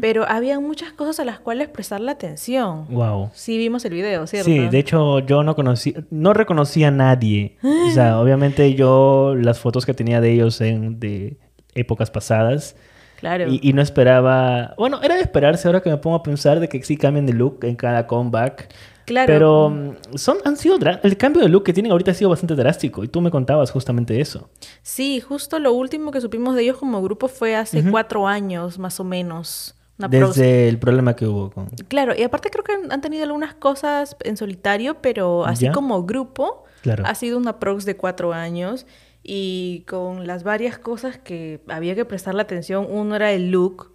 Pero 0.00 0.24
había 0.28 0.60
muchas 0.60 0.92
cosas 0.92 1.18
a 1.20 1.24
las 1.24 1.40
cuales 1.40 1.68
prestarle 1.68 2.10
atención. 2.10 2.86
Wow. 2.90 3.30
Sí 3.34 3.58
vimos 3.58 3.84
el 3.84 3.94
video, 3.94 4.26
¿cierto? 4.26 4.46
Sí, 4.46 4.58
de 4.68 4.78
hecho 4.78 5.18
yo 5.20 5.42
no 5.42 5.56
conocí, 5.56 5.94
no 6.10 6.32
reconocí 6.32 6.84
a 6.84 6.90
nadie. 6.90 7.56
O 7.88 7.90
sea, 7.90 8.18
obviamente 8.20 8.74
yo 8.74 9.34
las 9.36 9.58
fotos 9.58 9.84
que 9.86 9.94
tenía 9.94 10.20
de 10.20 10.32
ellos 10.32 10.60
en 10.60 10.98
de 11.00 11.36
épocas 11.74 12.10
pasadas 12.10 12.76
Claro. 13.20 13.46
y, 13.48 13.60
y 13.62 13.72
no 13.72 13.80
esperaba, 13.82 14.74
bueno, 14.76 15.00
era 15.02 15.14
de 15.16 15.22
esperarse 15.22 15.66
ahora 15.68 15.80
que 15.80 15.90
me 15.90 15.96
pongo 15.96 16.16
a 16.16 16.22
pensar 16.22 16.60
de 16.60 16.68
que 16.68 16.82
sí 16.82 16.96
cambian 16.96 17.26
de 17.26 17.32
look 17.32 17.60
en 17.64 17.76
cada 17.76 18.06
comeback. 18.06 18.68
Claro. 19.06 19.26
Pero 19.26 19.70
mm, 19.70 20.16
son, 20.16 20.38
han 20.44 20.56
sido 20.56 20.76
el 21.02 21.16
cambio 21.16 21.42
de 21.42 21.48
look 21.48 21.64
que 21.64 21.72
tienen 21.72 21.92
ahorita 21.92 22.10
ha 22.12 22.14
sido 22.14 22.30
bastante 22.30 22.54
drástico 22.54 23.04
y 23.04 23.08
tú 23.08 23.20
me 23.20 23.30
contabas 23.30 23.70
justamente 23.70 24.20
eso. 24.20 24.48
Sí, 24.82 25.20
justo 25.20 25.58
lo 25.58 25.72
último 25.72 26.10
que 26.10 26.20
supimos 26.20 26.54
de 26.54 26.62
ellos 26.62 26.78
como 26.78 27.02
grupo 27.02 27.28
fue 27.28 27.54
hace 27.56 27.80
Ujú. 27.80 27.90
cuatro 27.90 28.26
años, 28.26 28.78
más 28.78 28.98
o 29.00 29.04
menos. 29.04 29.74
Una 29.98 30.08
Desde 30.08 30.68
el 30.68 30.78
problema 30.78 31.14
que 31.14 31.26
hubo 31.26 31.50
con... 31.50 31.68
Claro, 31.88 32.14
y 32.18 32.22
aparte 32.24 32.50
creo 32.50 32.64
que 32.64 32.72
han- 32.72 32.90
han 32.90 33.00
tenido 33.00 33.22
algunas 33.24 33.54
cosas 33.54 34.16
en 34.24 34.36
solitario, 34.36 34.96
pero 35.00 35.44
así 35.46 35.66
¿Ya? 35.66 35.72
como 35.72 36.02
grupo, 36.04 36.64
Claro. 36.82 37.04
ha 37.06 37.14
sido 37.14 37.38
una 37.38 37.60
prox 37.60 37.84
de 37.84 37.96
cuatro 37.96 38.32
años 38.32 38.86
y 39.22 39.84
con 39.88 40.26
las 40.26 40.42
varias 40.42 40.78
cosas 40.78 41.18
que 41.18 41.60
había 41.68 41.94
que 41.94 42.04
prestarle 42.04 42.42
atención. 42.42 42.86
Uno 42.90 43.14
era 43.16 43.30
el 43.32 43.50
look. 43.52 43.92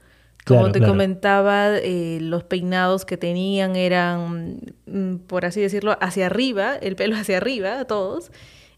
Como 0.49 0.59
Claro, 0.61 0.73
te 0.73 0.79
claro. 0.79 0.93
comentaba, 0.93 1.77
eh, 1.77 2.17
los 2.21 2.43
peinados 2.43 3.05
que 3.05 3.15
tenían 3.17 3.75
eran, 3.77 4.59
mm, 4.87 5.15
por 5.27 5.45
así 5.45 5.61
decirlo, 5.61 5.97
hacia 6.01 6.25
arriba, 6.25 6.75
el 6.75 6.95
pelo 6.97 7.15
hacia 7.15 7.37
arriba, 7.37 7.85
todos. 7.85 8.31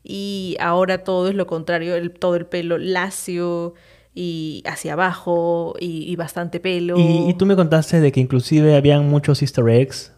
Y 0.03 0.55
ahora 0.60 1.03
todo 1.03 1.29
es 1.29 1.36
lo 1.36 1.47
contrario, 1.47 1.95
el, 1.95 2.12
todo 2.12 2.36
el 2.36 2.45
pelo 2.45 2.77
lacio 2.77 3.73
y 4.13 4.62
hacia 4.65 4.93
abajo 4.93 5.75
y, 5.79 6.03
y 6.12 6.15
bastante 6.15 6.60
pelo. 6.60 6.97
Y, 6.99 7.29
y 7.29 7.34
tú 7.36 7.45
me 7.45 7.55
contaste 7.55 7.99
de 8.01 8.12
que 8.12 8.19
inclusive 8.19 8.75
habían 8.75 9.07
muchos 9.07 9.41
easter 9.41 9.67
eggs, 9.69 10.12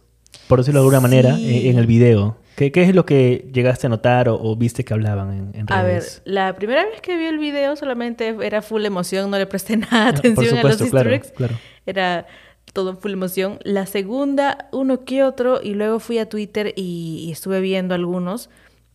por 0.48 0.60
decirlo 0.60 0.80
de 0.80 0.86
alguna 0.86 1.00
manera, 1.02 1.38
en, 1.38 1.68
en 1.68 1.78
el 1.78 1.86
video. 1.88 2.38
¿Qué, 2.56 2.72
qué 2.72 2.84
es 2.84 2.94
lo 2.96 3.06
que 3.06 3.50
llegaste 3.52 3.88
a 3.88 3.90
notar 3.90 4.30
o, 4.30 4.36
o 4.42 4.56
viste 4.56 4.86
que 4.86 4.94
hablaban 4.94 5.32
en, 5.34 5.56
en 5.56 5.72
A 5.72 5.82
ver, 5.84 6.04
redes? 6.04 6.22
la 6.26 6.56
primera 6.56 6.86
vez 6.86 7.02
que 7.02 7.18
vi 7.18 7.26
el 7.26 7.40
video 7.40 7.76
solamente 7.76 8.36
era 8.42 8.62
full 8.62 8.86
emoción, 8.86 9.32
no 9.32 9.38
le 9.38 9.48
presté 9.48 9.78
nada 9.92 10.12
Ah, 10.12 10.12
por 10.12 10.20
atención 10.20 10.58
a 10.58 10.64
los 10.64 10.78
claro, 10.90 11.10
claro. 11.36 11.62
Era 11.86 12.28
todo 12.74 12.96
full 12.96 13.12
emoción. 13.14 13.60
La 13.64 13.86
segunda, 13.86 14.70
uno 14.72 15.04
que 15.06 15.24
otro, 15.24 15.62
y 15.64 15.74
luego 15.74 16.00
fui 16.00 16.18
a 16.20 16.30
Twitter 16.30 16.74
y, 16.76 17.26
y 17.28 17.32
estuve 17.32 17.60
viendo 17.62 17.96
algunos 17.96 18.50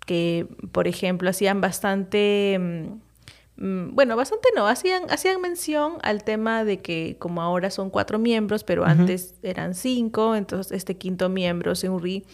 que, 0.06 0.46
por 0.72 0.88
ejemplo, 0.88 1.28
hacían 1.30 1.60
bastante... 1.60 2.58
mm, 2.60 3.64
mm, 3.64 3.94
Bueno, 3.94 4.16
bastante 4.16 4.48
no, 4.56 4.66
hacían, 4.68 5.02
hacían 5.10 5.40
mención 5.40 5.94
al 6.02 6.24
tema 6.24 6.64
de 6.64 6.80
que 6.80 7.16
como 7.18 7.42
ahora 7.42 7.70
son 7.70 7.90
cuatro 7.90 8.18
miembros, 8.18 8.64
pero 8.64 8.84
antes 8.84 9.34
eran 9.42 9.74
cinco, 9.74 10.34
entonces 10.36 10.72
este 10.72 10.96
quinto 10.96 11.28
miembro, 11.28 11.74
Seunri, 11.74 12.24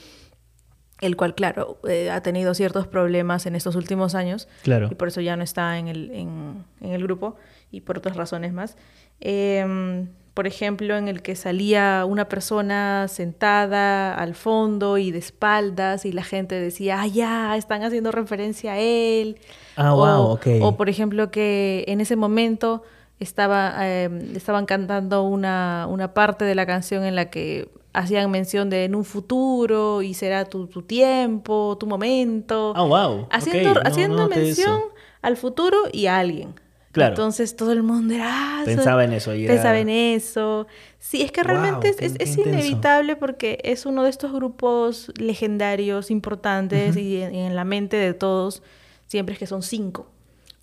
el 1.01 1.17
cual, 1.17 1.35
claro, 1.35 1.79
eh, 1.89 2.11
ha 2.11 2.23
tenido 2.23 2.55
ciertos 2.55 2.87
problemas 2.87 3.47
en 3.47 3.57
estos 3.57 3.75
últimos 3.77 4.15
años 4.15 4.49
Claro. 4.63 4.89
y 4.91 4.95
por 4.95 5.09
eso 5.09 5.21
ya 5.21 5.37
no 5.37 5.43
está 5.43 5.79
en 5.79 5.89
el, 5.89 6.11
en, 6.13 6.65
en 6.81 6.93
el 6.93 7.03
grupo 7.03 7.37
y 7.71 7.81
por 7.81 7.99
otras 7.99 8.17
razones 8.17 8.53
más. 8.53 8.77
Em, 9.21 10.09
por 10.35 10.47
ejemplo, 10.49 10.97
en 10.97 11.07
el 11.07 11.23
que 11.23 11.37
salía 11.37 12.05
una 12.09 12.29
persona 12.29 13.07
sentada 13.09 14.15
al 14.15 14.35
fondo 14.35 14.99
y 14.99 15.13
de 15.13 15.19
espaldas 15.19 16.05
y 16.05 16.13
la 16.13 16.25
gente 16.25 16.57
decía, 16.61 17.01
ah, 17.03 17.07
ya, 17.07 17.57
están 17.57 17.83
haciendo 17.85 18.11
referencia 18.11 18.73
a 18.73 18.79
él. 18.79 19.39
Ah, 19.77 19.95
o, 19.95 19.97
wow, 19.99 20.33
ok. 20.33 20.47
o, 20.63 20.77
por 20.77 20.89
ejemplo, 20.89 21.31
que 21.31 21.85
en 21.87 22.01
ese 22.01 22.17
momento 22.17 22.83
estaba, 23.21 23.75
em, 23.89 24.35
estaban 24.37 24.67
cantando 24.67 25.23
una, 25.23 25.87
una 25.89 26.15
parte 26.15 26.45
de 26.45 26.55
la 26.57 26.67
canción 26.67 27.05
en 27.05 27.15
la 27.15 27.31
que 27.31 27.69
hacían 27.95 28.31
mención 28.31 28.69
de 28.69 28.85
en 28.85 28.95
un 28.95 29.05
futuro 29.05 30.03
y 30.03 30.13
será 30.15 30.45
tu, 30.45 30.67
tu 30.67 30.83
tiempo, 30.83 31.77
tu 31.81 31.87
momento 31.87 32.73
Ah, 32.77 32.83
wow. 32.83 33.29
haciendo, 33.31 33.75
no- 33.75 33.81
haciendo 33.85 34.17
no 34.19 34.29
mención 34.29 34.77
eso. 34.79 34.93
al 35.23 35.37
futuro 35.39 35.79
y 35.93 36.07
a 36.07 36.19
alguien. 36.19 36.55
Claro. 36.93 37.13
Entonces 37.15 37.57
todo 37.57 37.73
el 37.73 37.83
mundo 37.83 38.15
era... 38.15 38.29
"Ah, 38.61 38.63
Pensaba 38.65 39.03
en 39.05 39.13
eso. 39.15 39.35
y 39.35 39.45
era- 39.47 39.55
Pensaba 39.55 39.79
en 39.79 39.89
eso. 39.89 40.67
Sí, 41.01 41.23
es 41.23 41.33
que 41.33 41.43
Wow, 41.43 41.49
realmente 41.51 41.89
es- 41.89 41.97
qué- 41.97 42.07
es, 42.07 42.13
qué 42.19 42.23
es 42.25 42.37
intenso. 42.37 42.51
inevitable 42.59 43.17
porque 43.17 43.59
es 43.65 43.85
uno 43.87 44.05
de 44.05 44.11
estos 44.11 44.33
grupos 44.33 45.11
legendarios, 45.17 46.11
importantes 46.11 46.91
Ujú. 46.91 46.99
y 47.01 47.23
en, 47.23 47.35
en 47.35 47.57
la 47.57 47.65
mente 47.65 47.97
de 47.97 48.15
todos 48.15 48.63
siempre 49.07 49.33
es 49.33 49.39
que 49.39 49.47
son 49.47 49.63
cinco. 49.63 50.07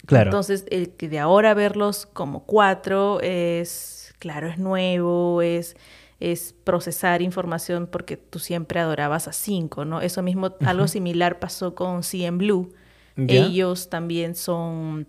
Claro. 0.06 0.30
Entonces, 0.30 0.66
el 0.70 0.90
que 0.92 1.10
de 1.10 1.20
ahora 1.20 1.54
verlos 1.54 2.06
como 2.08 2.44
cuatro 2.46 3.20
es, 3.22 4.14
claro, 4.20 4.48
es 4.48 4.58
nuevo, 4.58 5.42
es, 5.42 5.76
es 6.22 6.54
procesar 6.64 7.22
información 7.22 7.88
porque 7.92 8.16
tú 8.16 8.40
siempre 8.40 8.80
adorabas 8.80 9.28
a 9.28 9.34
cinco, 9.34 9.86
¿no? 9.86 10.02
Eso 10.02 10.22
mismo, 10.22 10.56
algo 10.64 10.88
similar 10.88 11.40
pasó 11.40 11.76
con 11.76 12.04
CM 12.04 12.38
Blue. 12.38 12.72
Ellos 13.18 13.90
también 13.90 14.36
son, 14.36 15.08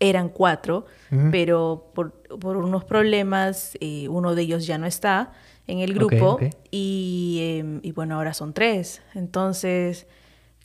eran 0.00 0.28
cuatro, 0.28 0.86
pero 1.30 1.92
por, 1.94 2.12
por 2.12 2.56
unos 2.56 2.84
problemas, 2.84 3.76
eh, 3.80 4.08
uno 4.08 4.34
de 4.34 4.42
ellos 4.42 4.66
ya 4.66 4.78
no 4.78 4.86
está 4.86 5.32
en 5.66 5.78
el 5.78 5.94
grupo. 5.94 6.40
Y, 6.70 7.38
eh, 7.40 7.80
y 7.82 7.92
bueno, 7.92 8.16
ahora 8.16 8.34
son 8.34 8.54
tres. 8.54 9.02
Entonces, 9.14 10.06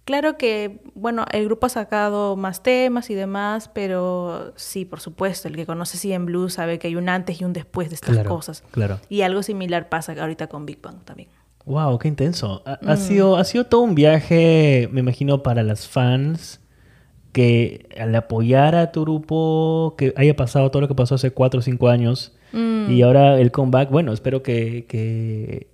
claro 0.08 0.38
que, 0.38 0.80
bueno, 0.96 1.26
el 1.32 1.46
grupo 1.46 1.68
ha 1.68 1.70
sacado 1.70 2.36
más 2.36 2.64
temas 2.64 3.10
y 3.12 3.14
demás, 3.14 3.70
pero 3.74 4.54
sí, 4.56 4.86
por 4.86 5.00
supuesto, 5.02 5.48
el 5.50 5.56
que 5.56 5.66
conoce 5.68 5.98
CM 5.98 6.26
Blue 6.26 6.50
sabe 6.50 6.80
que 6.80 6.88
hay 6.88 6.96
un 6.96 7.10
antes 7.10 7.40
y 7.40 7.44
un 7.44 7.54
después 7.54 7.90
de 7.90 7.96
estas 7.96 8.16
Claro, 8.16 8.30
cosas. 8.30 8.64
claro. 8.72 9.00
Y 9.10 9.22
algo 9.22 9.44
similar 9.44 9.90
pasa 9.90 10.14
ahorita 10.20 10.48
con 10.48 10.66
Big 10.66 10.82
Bang 10.82 11.04
también. 11.04 11.28
Wow, 11.66 12.00
qué 12.00 12.08
intenso. 12.08 12.64
Ha, 12.66 12.80
Mm. 12.82 12.90
ha 12.90 12.96
sido, 12.98 13.36
ha 13.36 13.44
sido 13.44 13.66
todo 13.66 13.82
un 13.82 13.94
viaje, 13.94 14.88
me 14.94 15.02
imagino, 15.02 15.44
para 15.44 15.62
las 15.62 15.88
fans 15.88 16.62
que 17.34 17.88
al 18.00 18.16
apoyar 18.16 18.74
a 18.76 18.92
tu 18.92 19.02
grupo, 19.02 19.94
que 19.98 20.14
haya 20.16 20.36
pasado 20.36 20.72
todo 20.72 20.82
lo 20.82 20.88
que 20.88 20.96
pasó 20.96 21.16
hace 21.16 21.32
cuatro 21.32 21.60
o 21.60 21.62
cinco 21.62 21.90
años 21.90 22.34
Mm. 22.54 22.90
y 22.90 23.02
ahora 23.02 23.40
el 23.40 23.52
comeback, 23.52 23.92
bueno, 23.92 24.14
espero 24.14 24.42
que, 24.42 24.86
que- 24.88 25.68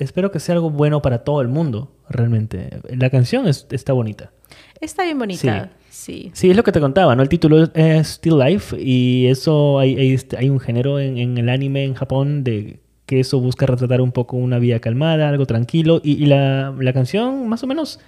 espero 0.00 0.30
que 0.32 0.40
sea 0.40 0.54
algo 0.56 0.70
bueno 0.70 1.02
para 1.02 1.18
todo 1.24 1.40
el 1.40 1.48
mundo, 1.48 1.92
realmente. 2.08 2.70
La 2.96 3.10
canción 3.10 3.46
es- 3.46 3.66
está 3.70 3.92
bonita. 3.92 4.32
Está 4.80 5.04
bien 5.04 5.18
bonita, 5.18 5.70
sí. 5.90 6.30
Sí, 6.34 6.50
es 6.50 6.56
lo 6.56 6.64
que 6.64 6.72
te 6.72 6.80
contaba, 6.80 7.14
¿no? 7.14 7.22
El 7.22 7.28
título 7.28 7.68
es, 7.74 8.06
Still 8.08 8.38
Life 8.38 8.76
y 8.80 9.26
eso 9.26 9.78
hay, 9.78 9.96
hay, 9.96 10.12
este- 10.12 10.36
hay 10.38 10.48
un 10.50 10.58
género 10.58 10.98
en, 10.98 11.18
en 11.18 11.38
el 11.38 11.48
anime 11.48 11.84
en 11.84 11.94
Japón 11.94 12.42
de 12.44 12.80
que 13.06 13.20
eso 13.20 13.40
busca 13.40 13.66
retratar 13.66 14.00
un 14.00 14.12
poco 14.12 14.36
una 14.36 14.58
vida 14.58 14.78
calmada, 14.80 15.28
algo 15.28 15.44
tranquilo 15.46 16.00
y, 16.02 16.12
y 16.22 16.26
la, 16.26 16.74
la 16.78 16.92
canción 16.92 17.48
más 17.48 17.62
o 17.62 17.66
menos 17.66 18.00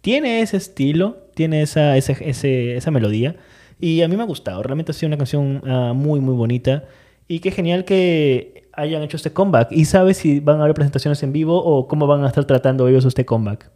tiene 0.00 0.40
ese 0.42 0.56
estilo, 0.56 1.18
tiene 1.34 1.62
esa, 1.62 1.96
ese, 1.96 2.16
ese- 2.20 2.76
esa 2.76 2.90
melodía 2.90 3.36
y 3.80 4.02
a 4.02 4.08
mí 4.08 4.16
me 4.16 4.22
ha 4.22 4.26
gustado, 4.26 4.62
realmente 4.62 4.92
ha 4.92 4.94
sido 4.94 5.08
una 5.08 5.16
canción 5.18 5.60
ah, 5.66 5.92
muy 5.94 6.20
muy 6.20 6.34
bonita 6.34 6.84
y 7.28 7.40
qué 7.40 7.50
genial 7.50 7.84
que 7.84 8.68
hayan 8.72 9.02
hecho 9.02 9.16
este 9.16 9.32
comeback 9.32 9.70
y 9.70 9.84
sabes 9.84 10.18
si 10.18 10.40
van 10.40 10.60
a 10.60 10.64
haber 10.64 10.74
presentaciones 10.74 11.22
en 11.22 11.32
vivo 11.32 11.62
o 11.62 11.86
cómo 11.86 12.06
van 12.06 12.24
a 12.24 12.28
estar 12.28 12.44
tratando 12.44 12.88
ellos 12.88 13.04
este 13.04 13.24
comeback. 13.24 13.70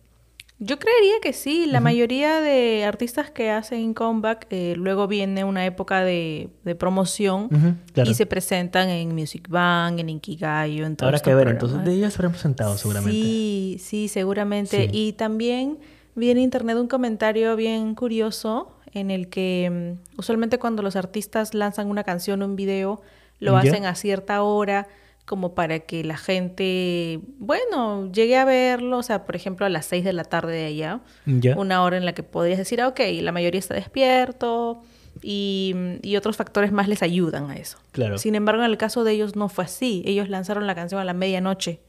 Yo 0.60 0.80
creería 0.80 1.14
que 1.22 1.32
sí. 1.32 1.66
La 1.66 1.78
mayoría 1.78 2.40
de 2.40 2.84
artistas 2.84 3.30
que 3.30 3.50
hacen 3.50 3.94
comeback, 3.94 4.48
eh, 4.50 4.74
luego 4.76 5.06
viene 5.06 5.44
una 5.44 5.64
época 5.64 6.02
de, 6.02 6.48
de 6.64 6.74
promoción 6.74 7.48
claro. 7.92 8.10
y 8.10 8.14
se 8.14 8.26
presentan 8.26 8.88
en 8.88 9.14
Music 9.14 9.48
Bank, 9.48 10.00
en 10.00 10.08
Inkigayo, 10.08 10.84
en 10.84 10.92
estos 10.92 11.22
que 11.22 11.32
ver, 11.32 11.44
programas. 11.44 11.52
entonces 11.52 11.84
de 11.84 11.94
ellas 11.94 12.16
habrán 12.16 12.32
presentado 12.32 12.76
seguramente. 12.76 13.12
Sí, 13.12 13.76
sí, 13.78 14.08
seguramente. 14.08 14.88
Sí. 14.88 14.90
Y 14.92 15.12
también 15.12 15.78
vi 16.16 16.30
en 16.30 16.38
internet 16.38 16.76
un 16.76 16.88
comentario 16.88 17.54
bien 17.54 17.94
curioso 17.94 18.72
en 18.92 19.12
el 19.12 19.28
que 19.28 19.96
mm, 19.96 20.18
usualmente 20.18 20.58
cuando 20.58 20.82
los 20.82 20.96
artistas 20.96 21.54
lanzan 21.54 21.88
una 21.88 22.02
canción 22.02 22.42
o 22.42 22.46
un 22.46 22.56
video, 22.56 23.00
lo 23.40 23.52
Ya. 23.52 23.58
hacen 23.70 23.84
a 23.86 23.94
cierta 23.94 24.42
hora 24.42 24.86
como 25.24 25.54
para 25.54 25.80
que 25.80 26.04
la 26.04 26.16
gente, 26.16 27.20
bueno, 27.38 28.10
llegue 28.12 28.36
a 28.38 28.44
verlo, 28.46 28.96
o 28.98 29.02
sea, 29.02 29.26
por 29.26 29.36
ejemplo, 29.36 29.66
a 29.66 29.68
las 29.68 29.84
6 29.84 30.02
de 30.04 30.12
la 30.14 30.24
tarde 30.24 30.54
de 30.54 30.64
allá, 30.66 31.00
Ya. 31.26 31.54
una 31.56 31.82
hora 31.82 31.98
en 31.98 32.04
la 32.06 32.14
que 32.14 32.22
podrías 32.22 32.56
decir, 32.58 32.80
ah, 32.80 32.88
ok, 32.88 33.00
la 33.20 33.30
mayoría 33.32 33.58
está 33.58 33.74
despierto 33.74 34.80
y, 35.20 35.74
y 36.02 36.16
otros 36.16 36.36
factores 36.36 36.72
más 36.72 36.88
les 36.88 37.02
ayudan 37.02 37.50
a 37.50 37.56
eso. 37.56 37.76
Claro. 37.92 38.16
Sin 38.18 38.34
embargo, 38.36 38.62
en 38.64 38.70
el 38.70 38.78
caso 38.78 39.04
de 39.04 39.12
ellos 39.12 39.36
no 39.36 39.48
fue 39.50 39.64
así. 39.64 40.02
Ellos 40.06 40.28
lanzaron 40.30 40.66
la 40.66 40.74
canción 40.74 41.00
a 41.00 41.04
la 41.04 41.12
medianoche, 41.12 41.80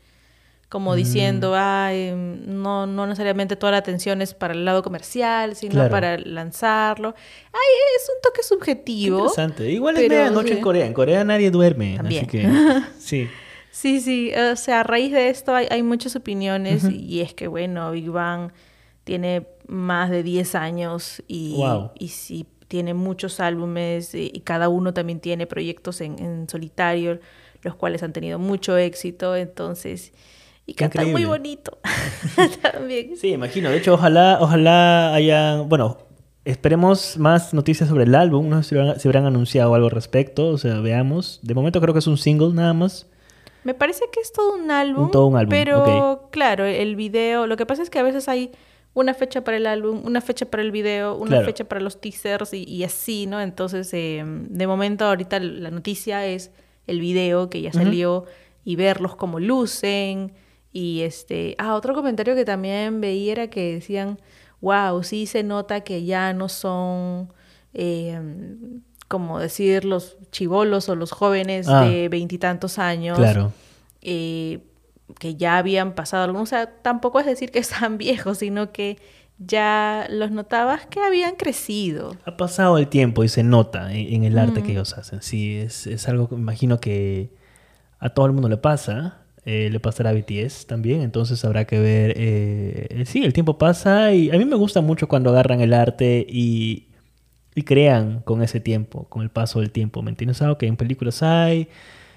como 0.69 0.95
diciendo, 0.95 1.53
"Ay, 1.57 2.11
no, 2.15 2.85
no 2.85 3.07
necesariamente 3.07 3.55
toda 3.55 3.71
la 3.71 3.79
atención 3.79 4.21
es 4.21 4.33
para 4.35 4.53
el 4.53 4.65
lado 4.65 4.83
comercial, 4.83 5.55
sino 5.55 5.73
Claro. 5.73 5.89
para 5.89 6.17
lanzarlo. 6.19 7.15
Ay, 7.51 7.75
es 7.97 8.07
un 8.09 8.21
toque 8.21 8.41
Qué 8.41 8.47
subjetivo. 8.47 9.17
interesante. 9.17 9.71
Igual 9.71 9.97
es 9.97 10.07
medianoche 10.09 10.49
sí. 10.49 10.53
en 10.55 10.61
Corea. 10.61 10.85
En 10.85 10.93
Corea 10.93 11.23
nadie 11.23 11.49
duerme. 11.51 11.95
También. 11.97 12.25
Así 12.25 12.37
que 12.37 12.47
sí. 12.99 13.27
Sí, 13.71 13.99
sí, 14.01 14.31
o 14.33 14.55
sea, 14.55 14.81
a 14.81 14.83
raíz 14.83 15.11
de 15.11 15.29
esto 15.29 15.53
hay, 15.55 15.67
hay 15.69 15.83
muchas 15.83 16.15
opiniones 16.15 16.83
y 16.89 17.21
es 17.21 17.33
que, 17.33 17.47
bueno, 17.47 17.91
Big 17.91 18.09
Bang 18.09 18.51
tiene 19.03 19.47
más 19.67 20.09
de 20.09 20.21
10 20.23 20.53
años 20.55 21.23
y, 21.27 21.55
Wow. 21.55 21.91
y 21.97 22.09
sí, 22.09 22.45
tiene 22.67 22.93
muchos 22.93 23.39
álbumes 23.39 24.13
y, 24.15 24.31
y 24.33 24.41
cada 24.41 24.69
uno 24.69 24.93
también 24.93 25.19
tiene 25.19 25.47
proyectos 25.47 26.01
en, 26.01 26.19
en 26.19 26.49
solitario, 26.49 27.19
los 27.61 27.75
cuales 27.75 28.03
han 28.03 28.11
tenido 28.13 28.37
mucho 28.39 28.75
éxito, 28.77 29.35
entonces, 29.35 30.13
y 30.69 30.73
cantan 30.73 31.11
muy 31.11 31.25
bonito 31.25 31.77
también. 32.61 33.15
Sí, 33.17 33.29
imagino. 33.29 33.69
De 33.69 33.77
hecho, 33.77 33.93
ojalá, 33.93 34.37
ojalá 34.41 35.13
haya, 35.13 35.61
bueno, 35.61 35.97
esperemos 36.45 37.17
más 37.17 37.53
noticias 37.53 37.89
sobre 37.89 38.03
el 38.05 38.15
álbum. 38.15 38.49
No 38.49 38.61
sé 38.63 38.69
si 38.69 38.75
habrán, 38.77 38.99
si 38.99 39.07
habrán 39.07 39.25
anunciado 39.25 39.73
algo 39.75 39.87
al 39.87 39.91
respecto. 39.91 40.47
O 40.49 40.57
sea, 40.57 40.79
veamos. 40.79 41.39
De 41.43 41.53
momento 41.53 41.81
creo 41.81 41.93
que 41.93 41.99
es 41.99 42.07
un 42.07 42.17
single 42.17 42.53
nada 42.53 42.73
más. 42.73 43.07
Me 43.63 43.73
parece 43.73 44.05
que 44.11 44.21
es 44.21 44.31
todo 44.31 44.55
un 44.55 44.71
álbum. 44.71 45.11
todo 45.11 45.27
un 45.27 45.35
álbum, 45.35 45.49
Pero 45.49 46.29
claro, 46.31 46.65
el 46.65 46.95
video, 46.95 47.45
lo 47.45 47.57
que 47.57 47.65
pasa 47.65 47.83
es 47.83 47.89
que 47.89 47.99
a 47.99 48.03
veces 48.03 48.29
hay 48.29 48.51
una 48.93 49.13
fecha 49.13 49.43
para 49.43 49.57
el 49.57 49.67
álbum, 49.67 50.01
una 50.05 50.21
fecha 50.21 50.45
para 50.45 50.63
el 50.63 50.71
video, 50.71 51.15
una 51.15 51.29
Claro. 51.31 51.45
fecha 51.45 51.63
para 51.65 51.81
los 51.81 51.99
teasers 52.01 52.53
y, 52.53 52.63
y 52.63 52.83
así, 52.85 53.27
¿no? 53.27 53.39
Entonces, 53.41 53.93
eh, 53.93 54.23
de 54.25 54.65
momento 54.67 55.05
ahorita 55.05 55.39
la 55.39 55.71
noticia 55.71 56.25
es 56.25 56.51
el 56.87 56.99
video 57.01 57.49
que 57.49 57.61
ya 57.61 57.71
salió 57.73 58.25
y 58.63 58.75
verlos 58.77 59.15
como 59.15 59.39
lucen. 59.39 60.31
Y 60.71 61.01
este, 61.01 61.55
ah, 61.57 61.75
otro 61.75 61.93
comentario 61.93 62.35
que 62.35 62.45
también 62.45 63.01
veía 63.01 63.31
era 63.31 63.47
que 63.49 63.73
decían, 63.75 64.19
wow, 64.61 65.01
sí 65.03 65.25
se 65.25 65.43
nota 65.43 65.81
que 65.81 66.03
ya 66.05 66.33
no 66.33 66.47
son, 66.49 67.33
eh, 67.73 68.19
como 69.07 69.39
decir, 69.39 69.85
los 69.85 70.17
chivolos 70.31 70.87
o 70.89 70.95
los 70.95 71.11
jóvenes 71.11 71.67
Ah. 71.67 71.85
de 71.85 72.09
veintitantos 72.09 72.77
años 72.77 73.17
Claro. 73.17 73.51
eh, 74.01 74.59
que 75.17 75.35
ya 75.35 75.57
habían 75.57 75.95
pasado 75.95 76.23
algunos, 76.25 76.43
o 76.49 76.51
sea, 76.51 76.67
tampoco 76.83 77.19
es 77.19 77.25
decir 77.25 77.49
que 77.51 77.57
están 77.87 77.97
viejos, 77.97 78.37
sino 78.37 78.71
que 78.71 78.97
ya 79.39 80.05
los 80.09 80.29
notabas 80.31 80.85
que 80.85 80.99
habían 80.99 81.35
crecido. 81.35 82.15
Ha 82.25 82.37
pasado 82.37 82.77
el 82.77 82.87
tiempo 82.89 83.23
y 83.23 83.29
se 83.29 83.41
nota 83.41 83.91
en, 83.93 84.13
en 84.13 84.23
el 84.25 84.37
arte 84.37 84.59
Mm. 84.61 84.63
que 84.65 84.71
ellos 84.73 84.93
hacen. 84.97 85.21
Sí, 85.23 85.55
es, 85.57 85.87
es 85.87 86.07
algo 86.09 86.27
que 86.29 86.35
me 86.35 86.41
imagino 86.41 86.79
que 86.79 87.31
a 87.99 88.09
todo 88.09 88.25
el 88.27 88.33
mundo 88.33 88.49
le 88.49 88.57
pasa. 88.57 89.17
Eh, 89.45 89.69
le 89.71 89.79
pasará 89.79 90.09
a 90.11 90.13
BTS 90.13 90.67
también. 90.67 91.01
Entonces 91.01 91.43
habrá 91.45 91.65
que 91.65 91.79
ver. 91.79 92.13
eh, 92.17 93.03
sí, 93.05 93.23
el 93.23 93.33
tiempo 93.33 93.57
pasa 93.57 94.13
y 94.13 94.29
a 94.31 94.37
mí 94.37 94.45
me 94.45 94.55
gusta 94.55 94.81
mucho 94.81 95.07
cuando 95.07 95.29
agarran 95.31 95.61
el 95.61 95.73
arte 95.73 96.25
y, 96.29 96.87
y 97.55 97.61
crean 97.63 98.21
con 98.25 98.41
ese 98.43 98.59
tiempo, 98.59 99.05
con 99.09 99.21
el 99.23 99.29
paso 99.29 99.59
del 99.59 99.71
tiempo. 99.71 100.01
¿Me 100.01 100.09
entiendes? 100.11 100.41
Algo 100.41 100.57
que 100.57 100.67
en 100.67 100.77
películas 100.77 101.23
hay. 101.23 101.67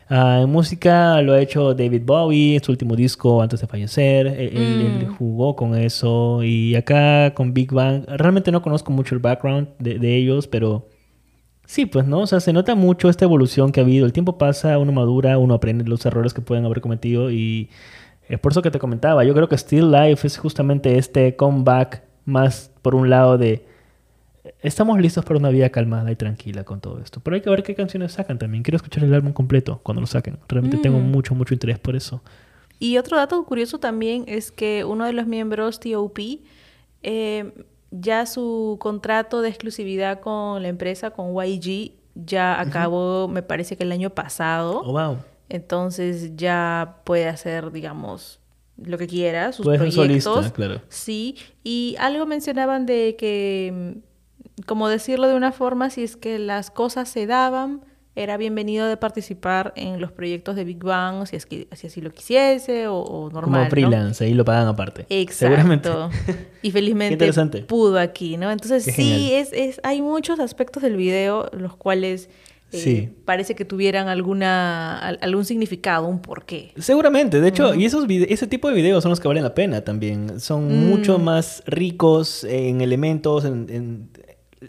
ah, 0.08 0.40
en 0.42 0.50
música 0.50 1.22
lo 1.22 1.32
ha 1.32 1.40
hecho 1.40 1.74
David 1.74 2.02
Bowie 2.04 2.56
en 2.56 2.62
su 2.62 2.70
último 2.72 2.96
disco 2.96 3.40
antes 3.40 3.60
de 3.60 3.66
fallecer. 3.66 4.26
Él, 4.26 4.50
él- 4.56 4.82
él 4.82 5.06
Mm. 5.08 5.14
jugó 5.16 5.56
con 5.56 5.74
eso. 5.76 6.42
Y 6.42 6.74
acá 6.74 7.32
con 7.34 7.54
Big 7.54 7.72
Bang, 7.72 8.04
realmente 8.08 8.52
no 8.52 8.60
conozco 8.62 8.92
mucho 8.92 9.14
el 9.14 9.20
background 9.20 9.68
de, 9.78 9.98
de 9.98 10.16
ellos, 10.16 10.46
pero 10.48 10.88
sí, 11.72 11.86
pues 11.86 12.06
no. 12.06 12.20
O 12.20 12.26
sea, 12.26 12.40
se 12.40 12.52
nota 12.52 12.74
mucho 12.74 13.08
esta 13.08 13.24
evolución 13.24 13.72
que 13.72 13.80
ha 13.80 13.82
habido. 13.82 14.04
El 14.06 14.12
tiempo 14.12 14.36
pasa, 14.38 14.78
uno 14.78 14.92
madura, 14.92 15.38
uno 15.38 15.54
aprende 15.54 15.84
los 15.84 16.04
errores 16.06 16.34
que 16.34 16.40
pueden 16.42 16.64
haber 16.64 16.80
cometido. 16.80 17.30
Y 17.30 17.70
es 18.28 18.38
por 18.38 18.52
eso 18.52 18.62
que 18.62 18.70
te 18.70 18.78
comentaba. 18.78 19.24
Yo 19.24 19.34
creo 19.34 19.48
que 19.48 19.56
Still 19.56 19.90
Life 19.90 20.26
es 20.26 20.36
justamente 20.38 20.98
este 20.98 21.34
comeback 21.36 22.02
más 22.24 22.70
por 22.82 22.94
un 22.94 23.08
lado 23.10 23.38
de. 23.38 23.64
Estamos 24.60 25.00
listos 25.00 25.24
para 25.24 25.38
una 25.38 25.50
vida 25.50 25.70
calmada 25.70 26.10
y 26.10 26.16
tranquila 26.16 26.64
con 26.64 26.80
todo 26.80 26.98
esto. 27.00 27.20
Pero 27.20 27.36
hay 27.36 27.40
que 27.40 27.50
ver 27.50 27.62
qué 27.62 27.74
canciones 27.74 28.12
sacan 28.12 28.38
también. 28.38 28.62
Quiero 28.62 28.76
escuchar 28.76 29.04
el 29.04 29.14
álbum 29.14 29.32
completo 29.32 29.80
cuando 29.82 30.00
lo 30.00 30.06
saquen. 30.06 30.38
Realmente 30.48 30.78
tengo 30.78 30.98
Mm. 30.98 31.10
mucho, 31.10 31.34
mucho 31.34 31.54
interés 31.54 31.78
por 31.78 31.94
eso. 31.96 32.22
Y 32.78 32.98
otro 32.98 33.16
dato 33.16 33.42
curioso 33.44 33.78
también 33.78 34.24
es 34.26 34.50
que 34.50 34.84
uno 34.84 35.04
de 35.04 35.12
los 35.12 35.26
miembros, 35.28 35.78
T.O.P., 35.78 36.40
eh, 37.04 37.52
ya 37.92 38.26
su 38.26 38.78
contrato 38.80 39.42
de 39.42 39.48
exclusividad 39.50 40.20
con 40.20 40.62
la 40.62 40.68
empresa, 40.68 41.10
con 41.10 41.32
YG, 41.34 41.92
ya 42.14 42.60
acabó, 42.60 43.28
me 43.28 43.42
parece 43.42 43.76
que 43.76 43.84
el 43.84 43.92
año 43.92 44.10
pasado. 44.10 44.80
Oh, 44.84 44.92
wow. 44.92 45.18
Entonces 45.48 46.34
ya 46.36 46.96
puede 47.04 47.28
hacer, 47.28 47.70
digamos, 47.70 48.40
lo 48.82 48.98
que 48.98 49.06
quiera, 49.06 49.52
sus 49.52 49.64
Puede 49.64 49.78
ser 49.78 49.88
proyectos. 49.88 50.22
solista, 50.24 50.52
claro. 50.52 50.80
Sí, 50.88 51.36
y 51.62 51.94
algo 51.98 52.26
mencionaban 52.26 52.86
de 52.86 53.16
que, 53.18 54.00
mm, 54.58 54.62
como 54.66 54.88
decirlo 54.88 55.28
de 55.28 55.34
una 55.34 55.52
forma, 55.52 55.90
si 55.90 56.02
es 56.02 56.16
que 56.16 56.38
las 56.38 56.70
cosas 56.70 57.08
se 57.08 57.26
daban, 57.26 57.82
era 58.14 58.36
bienvenido 58.36 58.86
de 58.86 58.96
participar 58.98 59.72
en 59.74 60.00
los 60.00 60.12
proyectos 60.12 60.54
de 60.54 60.64
Big 60.64 60.82
Bang, 60.84 61.26
si, 61.26 61.36
es 61.36 61.46
que, 61.46 61.66
si 61.72 61.86
así 61.86 62.00
lo 62.02 62.10
quisiese, 62.10 62.86
o, 62.88 63.30
normal. 63.32 63.60
Como 63.60 63.70
freelance, 63.70 64.24
ahí 64.24 64.34
lo 64.34 64.44
pagan 64.44 64.68
aparte. 64.68 65.06
Exacto. 65.08 65.56
Seguramente. 65.56 65.90
Y 66.62 66.70
felizmente 66.70 67.62
pudo 67.62 67.98
aquí, 67.98 68.36
¿no? 68.36 68.50
Entonces 68.50 68.84
sí, 68.84 69.32
es, 69.32 69.52
es, 69.52 69.80
hay 69.82 70.02
muchos 70.02 70.38
aspectos 70.40 70.82
del 70.82 70.96
video 70.96 71.48
los 71.52 71.74
cuales 71.74 72.28
eh, 72.72 73.10
parece 73.24 73.54
que 73.54 73.64
tuvieran 73.64 74.08
alguna 74.08 74.98
algún 74.98 75.44
significado, 75.44 76.06
un 76.06 76.20
porqué. 76.20 76.72
Seguramente, 76.78 77.40
de 77.40 77.48
hecho, 77.48 77.74
y 77.74 77.84
esos 77.84 78.06
ese 78.08 78.46
tipo 78.46 78.68
de 78.68 78.74
videos 78.74 79.02
son 79.02 79.10
los 79.10 79.20
que 79.20 79.28
valen 79.28 79.44
la 79.44 79.54
pena 79.54 79.82
también. 79.82 80.40
Son 80.40 80.66
mm. 80.68 80.88
mucho 80.88 81.18
más 81.18 81.62
ricos 81.66 82.44
en 82.44 82.80
elementos, 82.80 83.44
en, 83.44 84.08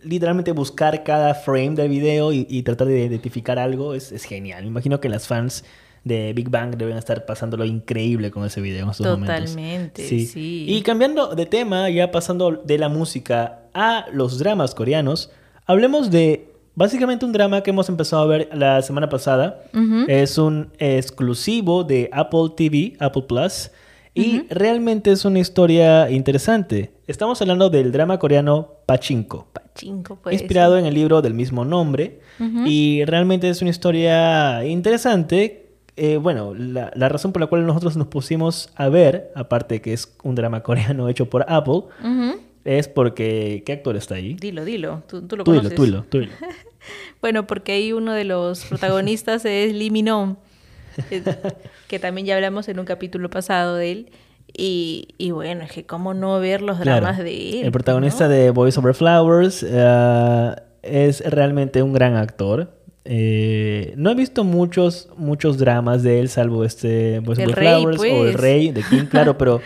literalmente 0.03 0.51
buscar 0.51 1.03
cada 1.03 1.33
frame 1.33 1.71
del 1.71 1.89
video 1.89 2.31
y, 2.33 2.63
tratar 2.63 2.87
de 2.87 3.05
identificar 3.05 3.59
algo 3.59 3.93
es, 3.93 4.11
genial. 4.23 4.63
Me 4.63 4.69
imagino 4.69 4.99
que 4.99 5.09
las 5.09 5.27
fans 5.27 5.63
de 6.03 6.33
Big 6.33 6.49
Bang 6.49 6.75
deben 6.75 6.97
estar 6.97 7.25
pasándolo 7.25 7.63
increíble 7.65 8.31
con 8.31 8.43
ese 8.45 8.61
video 8.61 8.83
en 8.83 8.89
estos 8.89 9.07
momentos. 9.07 9.51
Totalmente, 9.51 10.07
sí. 10.07 10.65
Y 10.67 10.81
cambiando 10.81 11.35
de 11.35 11.45
tema, 11.45 11.89
ya 11.89 12.11
pasando 12.11 12.51
de 12.51 12.77
la 12.77 12.89
música 12.89 13.59
a 13.73 14.05
los 14.11 14.39
dramas 14.39 14.75
coreanos, 14.75 15.31
hablemos 15.65 16.11
de 16.11 16.49
básicamente 16.75 17.25
un 17.25 17.31
drama 17.31 17.61
que 17.61 17.69
hemos 17.69 17.87
empezado 17.89 18.23
a 18.23 18.25
ver 18.25 18.49
la 18.53 18.81
semana 18.81 19.09
pasada. 19.09 19.63
Es 20.07 20.37
un 20.37 20.71
exclusivo 20.79 21.83
de 21.83 22.09
Apple 22.11 22.49
TV, 22.55 22.95
Apple 22.99 23.23
Plus. 23.27 23.71
Y 24.15 24.43
realmente 24.49 25.11
es 25.11 25.25
una 25.25 25.39
historia 25.39 26.09
interesante. 26.11 26.93
Estamos 27.07 27.41
hablando 27.41 27.69
del 27.69 27.91
drama 27.91 28.19
coreano 28.19 28.72
Pachinko. 28.93 29.47
Pachinko, 29.51 30.17
pues. 30.17 30.39
Inspirado 30.39 30.77
en 30.77 30.85
el 30.85 30.93
libro 30.93 31.23
del 31.23 31.33
mismo 31.33 31.65
nombre. 31.65 32.19
Y 32.65 33.03
realmente 33.05 33.49
es 33.49 33.61
una 33.61 33.71
historia 33.71 34.63
interesante. 34.65 35.71
Eh, 35.95 36.17
bueno, 36.17 36.53
la, 36.53 37.09
razón 37.09 37.33
por 37.33 37.41
la 37.41 37.47
cual 37.47 37.65
nosotros 37.65 37.97
nos 37.97 38.07
pusimos 38.07 38.69
a 38.75 38.89
ver, 38.89 39.31
aparte 39.35 39.81
que 39.81 39.93
es 39.93 40.15
un 40.23 40.35
drama 40.35 40.61
coreano 40.61 41.09
hecho 41.09 41.27
por 41.27 41.45
Apple, 41.47 41.83
es 42.65 42.87
porque... 42.87 43.63
¿Qué 43.65 43.73
actor 43.73 43.95
está 43.95 44.15
ahí? 44.15 44.35
Dilo, 44.35 44.63
dilo. 44.63 45.01
Tú, 45.07 45.25
lo 45.35 45.43
conoces. 45.43 45.73
Tú 45.73 45.85
dilo, 45.85 46.05
tú 46.07 46.19
dilo. 46.19 46.33
bueno, 47.21 47.47
porque 47.47 47.71
ahí 47.71 47.93
uno 47.93 48.13
de 48.13 48.25
los 48.25 48.65
protagonistas 48.65 49.43
es 49.45 49.73
Lee 49.73 49.89
Minon, 49.89 50.37
que 51.87 51.99
también 51.99 52.27
ya 52.27 52.35
hablamos 52.35 52.67
en 52.67 52.77
un 52.77 52.85
capítulo 52.85 53.31
pasado 53.31 53.75
de 53.75 53.91
él. 53.91 54.11
Y, 54.55 55.31
bueno, 55.31 55.63
es 55.63 55.71
que 55.71 55.85
cómo 55.85 56.13
no 56.13 56.39
ver 56.39 56.61
los 56.61 56.79
dramas 56.79 57.17
de 57.17 57.59
él. 57.59 57.65
El 57.65 57.71
protagonista 57.71 58.27
de 58.27 58.51
Boys 58.51 58.77
Over 58.77 58.93
Flowers 58.93 59.65
eh, 59.67 60.55
es 60.83 61.21
realmente 61.29 61.81
un 61.81 61.93
gran 61.93 62.15
actor. 62.15 62.71
Eh, 63.05 63.93
no 63.97 64.11
he 64.11 64.15
visto 64.15 64.43
muchos, 64.43 65.09
muchos 65.17 65.57
dramas 65.57 66.03
de 66.03 66.19
él, 66.19 66.29
salvo 66.29 66.63
este 66.63 67.19
Boys 67.19 67.39
Over 67.39 67.55
Flowers 67.55 67.99
o 67.99 68.03
El 68.05 68.17
pues. 68.17 68.35
Rey 68.35 68.71
de 68.71 68.83
King, 68.83 69.05
claro, 69.05 69.37
pero 69.37 69.59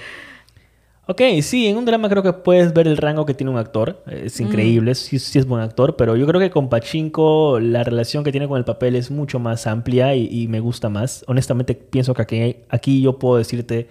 Ok, 1.09 1.21
sí, 1.41 1.67
en 1.67 1.77
un 1.77 1.85
drama 1.85 2.09
creo 2.09 2.21
que 2.21 2.33
puedes 2.33 2.73
ver 2.73 2.85
el 2.85 2.97
rango 2.97 3.25
que 3.25 3.33
tiene 3.33 3.49
un 3.49 3.57
actor. 3.57 4.03
Es 4.07 4.41
mm. 4.41 4.43
increíble, 4.43 4.93
sí, 4.93 5.19
sí, 5.19 5.39
es 5.39 5.47
buen 5.47 5.61
actor, 5.61 5.95
pero 5.95 6.17
yo 6.17 6.27
creo 6.27 6.41
que 6.41 6.51
con 6.51 6.67
Pachinko 6.67 7.61
la 7.61 7.85
relación 7.85 8.25
que 8.25 8.31
tiene 8.31 8.45
con 8.45 8.57
el 8.57 8.65
papel 8.65 8.97
es 8.97 9.09
mucho 9.09 9.39
más 9.39 9.67
amplia 9.67 10.15
y, 10.15 10.49
me 10.49 10.59
gusta 10.59 10.89
más. 10.89 11.23
Honestamente 11.27 11.75
pienso 11.75 12.13
que 12.13 12.21
aquí, 12.21 12.55
aquí, 12.67 13.01
yo 13.01 13.17
puedo 13.19 13.37
decirte, 13.37 13.87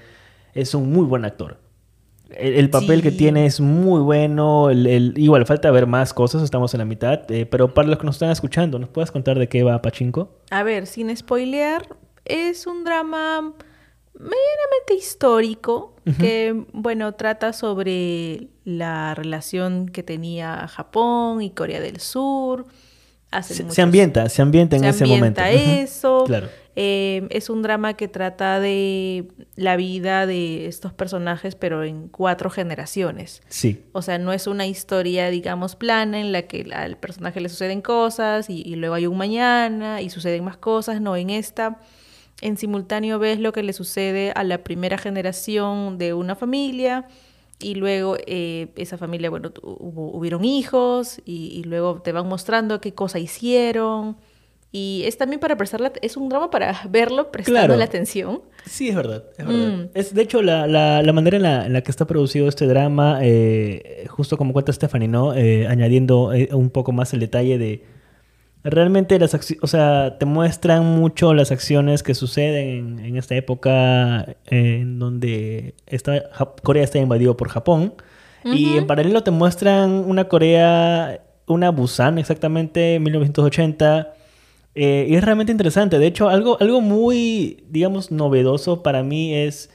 es 0.57 0.75
un 0.75 0.92
muy 0.92 1.05
buen 1.05 1.25
actor. 1.25 1.59
El, 2.31 2.71
papel 2.71 3.03
que 3.03 3.12
tiene 3.12 3.47
es 3.47 3.61
muy 3.61 4.01
bueno. 4.01 4.69
El, 4.69 5.14
igual, 5.16 5.47
falta 5.47 5.71
ver 5.71 5.87
más 5.87 6.12
cosas, 6.12 6.42
estamos 6.42 6.75
en 6.75 6.79
la 6.79 6.85
mitad. 6.85 7.31
Eh, 7.31 7.47
pero 7.47 7.73
para 7.73 7.87
los 7.88 7.99
que 7.99 8.05
nos 8.05 8.16
están 8.16 8.31
escuchando, 8.31 8.79
¿nos 8.79 8.88
puedes 8.88 9.12
contar 9.12 9.38
de 9.38 9.49
qué 9.49 9.62
va 9.62 9.81
Pachinko? 9.81 10.35
A 10.51 10.62
ver, 10.64 10.87
sin 10.87 11.16
spoilear, 11.16 11.87
es 12.25 12.66
un 12.66 12.85
drama 12.85 13.55
medianamente 14.14 14.95
histórico 14.99 15.95
que, 16.19 16.64
bueno, 16.73 17.14
trata 17.14 17.53
sobre 17.53 18.49
la 18.64 19.14
relación 19.14 19.88
que 19.88 20.03
tenía 20.03 20.66
Japón 20.69 21.42
y 21.42 21.51
Corea 21.51 21.81
del 21.81 22.01
Sur. 22.01 22.66
se, 23.42 23.83
ambienta, 23.83 24.29
se 24.29 24.42
ambienta 24.42 24.77
en 24.77 24.85
ese 24.85 25.07
momento. 25.07 25.42
eso. 25.42 26.25
claro. 26.27 26.49
Eh, 26.76 27.26
es 27.30 27.48
un 27.48 27.62
drama 27.62 27.94
que 27.94 28.06
trata 28.06 28.60
de 28.60 29.28
la 29.56 29.76
vida 29.76 30.26
de 30.26 30.66
estos 30.66 30.92
personajes, 30.92 31.54
pero 31.54 31.82
en 31.82 32.08
cuatro 32.08 32.50
generaciones. 32.50 33.42
Sí. 33.48 33.82
O 33.92 34.02
sea, 34.02 34.18
no 34.18 34.32
es 34.32 34.46
una 34.46 34.66
historia, 34.66 35.30
digamos, 35.30 35.74
plana 35.74 36.20
en 36.20 36.32
la 36.32 36.42
que 36.42 36.68
al 36.72 36.98
personaje 36.98 37.40
le 37.40 37.48
suceden 37.48 37.80
cosas 37.80 38.50
y, 38.50 38.62
y 38.62 38.76
luego 38.76 38.94
hay 38.94 39.06
un 39.06 39.16
mañana 39.16 40.02
y 40.02 40.10
suceden 40.10 40.44
más 40.44 40.58
cosas. 40.58 41.00
No, 41.00 41.16
en 41.16 41.30
esta 41.30 41.80
en 42.40 42.56
simultáneo 42.56 43.18
ves 43.18 43.38
lo 43.38 43.52
que 43.52 43.62
le 43.62 43.72
sucede 43.72 44.32
a 44.34 44.44
la 44.44 44.62
primera 44.62 44.98
generación 44.98 45.98
de 45.98 46.12
una 46.12 46.36
familia 46.36 47.08
y 47.58 47.74
luego 47.74 48.16
eh, 48.26 48.68
esa 48.76 48.98
familia, 48.98 49.30
bueno, 49.30 49.50
hubo, 49.62 50.10
hubieron 50.12 50.44
hijos 50.44 51.22
y, 51.24 51.62
luego 51.64 52.02
te 52.02 52.12
van 52.12 52.28
mostrando 52.28 52.80
qué 52.80 52.92
cosa 52.92 53.18
hicieron. 53.18 54.18
Y 54.78 55.04
es 55.06 55.16
también 55.16 55.40
para 55.40 55.56
prestarle, 55.56 55.90
es 56.02 56.18
un 56.18 56.28
drama 56.28 56.50
para 56.50 56.82
verlo 56.90 57.32
prestando 57.32 57.76
la 57.76 57.86
atención. 57.86 58.42
Sí, 58.66 58.90
es 58.90 58.94
verdad. 58.94 59.24
Es, 59.38 59.46
verdad. 59.46 59.68
Mm. 59.68 59.88
es 59.94 60.12
de 60.12 60.20
hecho 60.20 60.42
la, 60.42 60.66
la, 60.66 61.12
manera 61.14 61.38
en 61.38 61.72
la, 61.72 61.80
que 61.80 61.90
está 61.90 62.06
producido 62.06 62.46
este 62.46 62.66
drama, 62.66 63.20
eh, 63.22 64.04
justo 64.10 64.36
como 64.36 64.52
cuenta 64.52 64.74
Stephanie, 64.74 65.08
¿no? 65.08 65.32
Eh, 65.34 65.66
añadiendo 65.66 66.30
un 66.52 66.68
poco 66.68 66.92
más 66.92 67.14
el 67.14 67.20
detalle 67.20 67.56
de 67.56 67.84
realmente 68.64 69.18
las 69.18 69.34
o 69.62 69.66
sea, 69.66 70.18
te 70.18 70.26
muestran 70.26 70.84
mucho 70.84 71.32
las 71.32 71.52
acciones 71.52 72.02
que 72.02 72.14
suceden 72.14 72.98
en, 72.98 73.16
esta 73.16 73.34
época 73.34 74.36
en 74.44 74.98
donde 74.98 75.74
está, 75.86 76.28
Corea 76.62 76.84
está 76.84 76.98
invadido 76.98 77.34
por 77.34 77.48
Japón. 77.48 77.94
Y 78.44 78.76
en 78.76 78.86
paralelo 78.86 79.22
te 79.22 79.30
muestran 79.30 79.90
una 79.90 80.28
Corea, 80.28 81.22
una 81.46 81.70
Busan 81.70 82.18
exactamente, 82.18 83.00
1980. 83.00 84.12
Eh, 84.78 85.06
y 85.08 85.14
es 85.14 85.24
realmente 85.24 85.50
interesante. 85.50 85.98
De 85.98 86.06
hecho, 86.06 86.28
algo, 86.28 86.58
algo 86.60 86.82
muy, 86.82 87.64
digamos, 87.70 88.12
novedoso 88.12 88.82
para 88.82 89.02
mí 89.02 89.34
es 89.34 89.70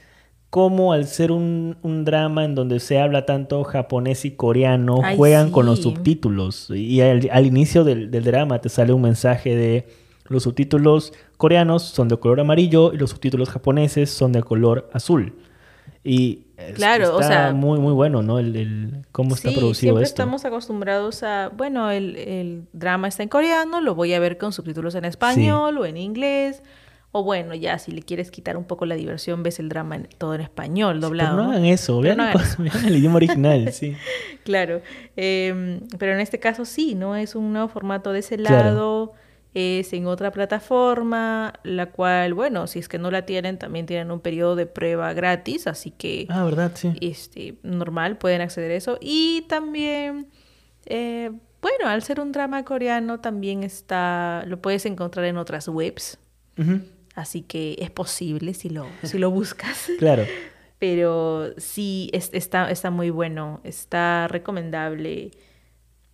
cómo 0.48 0.92
al 0.92 1.06
ser 1.06 1.32
un, 1.32 1.76
drama 2.04 2.44
en 2.44 2.54
donde 2.54 2.78
se 2.78 3.00
habla 3.00 3.26
tanto 3.26 3.64
japonés 3.64 4.24
y 4.24 4.32
coreano, 4.32 5.00
juegan 5.16 5.50
con 5.50 5.66
los 5.66 5.80
subtítulos. 5.80 6.70
Y 6.70 7.00
al, 7.00 7.46
inicio 7.46 7.82
del, 7.82 8.10
drama 8.10 8.60
te 8.60 8.68
sale 8.68 8.92
un 8.92 9.02
mensaje 9.02 9.56
de 9.56 9.86
los 10.28 10.44
subtítulos 10.44 11.12
coreanos 11.36 11.82
son 11.82 12.06
de 12.08 12.16
color 12.16 12.38
amarillo 12.38 12.92
y 12.92 12.96
los 12.96 13.10
subtítulos 13.10 13.50
japoneses 13.50 14.10
son 14.10 14.32
de 14.32 14.42
color 14.42 14.88
azul. 14.92 15.34
Y 16.04 16.46
claro, 16.74 17.04
está 17.04 17.16
o 17.16 17.22
sea, 17.22 17.52
muy, 17.52 17.78
muy 17.78 17.92
bueno, 17.92 18.22
¿no? 18.22 18.38
El, 18.38 19.04
cómo 19.12 19.34
está 19.34 19.50
producido 19.50 19.72
siempre 19.92 20.04
esto. 20.04 20.14
estamos 20.14 20.44
acostumbrados 20.44 21.22
a, 21.22 21.50
bueno, 21.50 21.90
el, 21.90 22.64
drama 22.72 23.08
está 23.08 23.22
en 23.22 23.28
coreano, 23.28 23.80
lo 23.80 23.94
voy 23.94 24.12
a 24.14 24.20
ver 24.20 24.36
con 24.36 24.52
subtítulos 24.52 24.94
en 24.94 25.04
español 25.04 25.78
o 25.78 25.86
en 25.86 25.96
inglés 25.96 26.62
o 27.14 27.22
bueno, 27.22 27.54
ya 27.54 27.78
si 27.78 27.92
le 27.92 28.02
quieres 28.02 28.30
quitar 28.30 28.56
un 28.56 28.64
poco 28.64 28.86
la 28.86 28.94
diversión, 28.94 29.42
ves 29.42 29.60
el 29.60 29.68
drama 29.68 30.00
todo 30.16 30.34
en 30.34 30.40
español, 30.40 30.98
doblado. 31.00 31.36
pero 31.36 31.44
no 31.44 31.50
hagan 31.50 31.64
eso, 31.66 32.00
vean, 32.00 32.20
el 32.86 32.96
idioma 32.96 33.16
original, 33.16 33.70
sí. 33.72 33.94
claro, 34.44 34.80
em, 35.14 35.80
pero 35.98 36.14
en 36.14 36.20
este 36.20 36.40
caso 36.40 36.64
sí, 36.64 36.94
¿no? 36.94 37.14
Es 37.14 37.34
un 37.34 37.52
nuevo 37.52 37.68
formato 37.68 38.12
de 38.12 38.20
ese 38.20 38.38
lado, 38.38 39.12
es 39.54 39.92
en 39.92 40.06
otra 40.06 40.30
plataforma, 40.30 41.54
la 41.62 41.90
cual, 41.90 42.34
bueno, 42.34 42.66
si 42.66 42.78
es 42.78 42.88
que 42.88 42.98
no 42.98 43.10
la 43.10 43.26
tienen, 43.26 43.58
también 43.58 43.86
tienen 43.86 44.10
un 44.10 44.20
periodo 44.20 44.56
de 44.56 44.66
prueba 44.66 45.12
gratis, 45.12 45.66
así 45.66 45.90
que... 45.90 46.26
Ah, 46.30 46.44
¿verdad? 46.44 46.72
Sí. 46.74 46.94
Este, 47.00 47.56
normal, 47.62 48.16
pueden 48.16 48.40
acceder 48.40 48.70
a 48.70 48.74
eso. 48.74 48.98
Y 49.00 49.44
también... 49.48 50.28
Eh, 50.86 51.30
bueno, 51.62 51.88
al 51.88 52.02
ser 52.02 52.18
un 52.18 52.32
drama 52.32 52.64
coreano 52.64 53.20
también 53.20 53.62
está, 53.62 54.42
lo 54.46 54.60
puedes 54.60 54.84
encontrar 54.84 55.24
en 55.26 55.36
otras 55.36 55.68
webs. 55.68 56.18
Así 57.14 57.42
que 57.42 57.76
es 57.78 57.90
posible 57.90 58.52
si 58.52 58.68
lo, 58.68 58.86
si 59.04 59.18
lo 59.18 59.30
buscas. 59.30 59.88
claro. 59.98 60.24
Pero 60.78 61.52
sí, 61.58 62.10
está, 62.12 62.68
está 62.68 62.90
muy 62.90 63.10
bueno, 63.10 63.60
está 63.62 64.26
recomendable. 64.26 65.30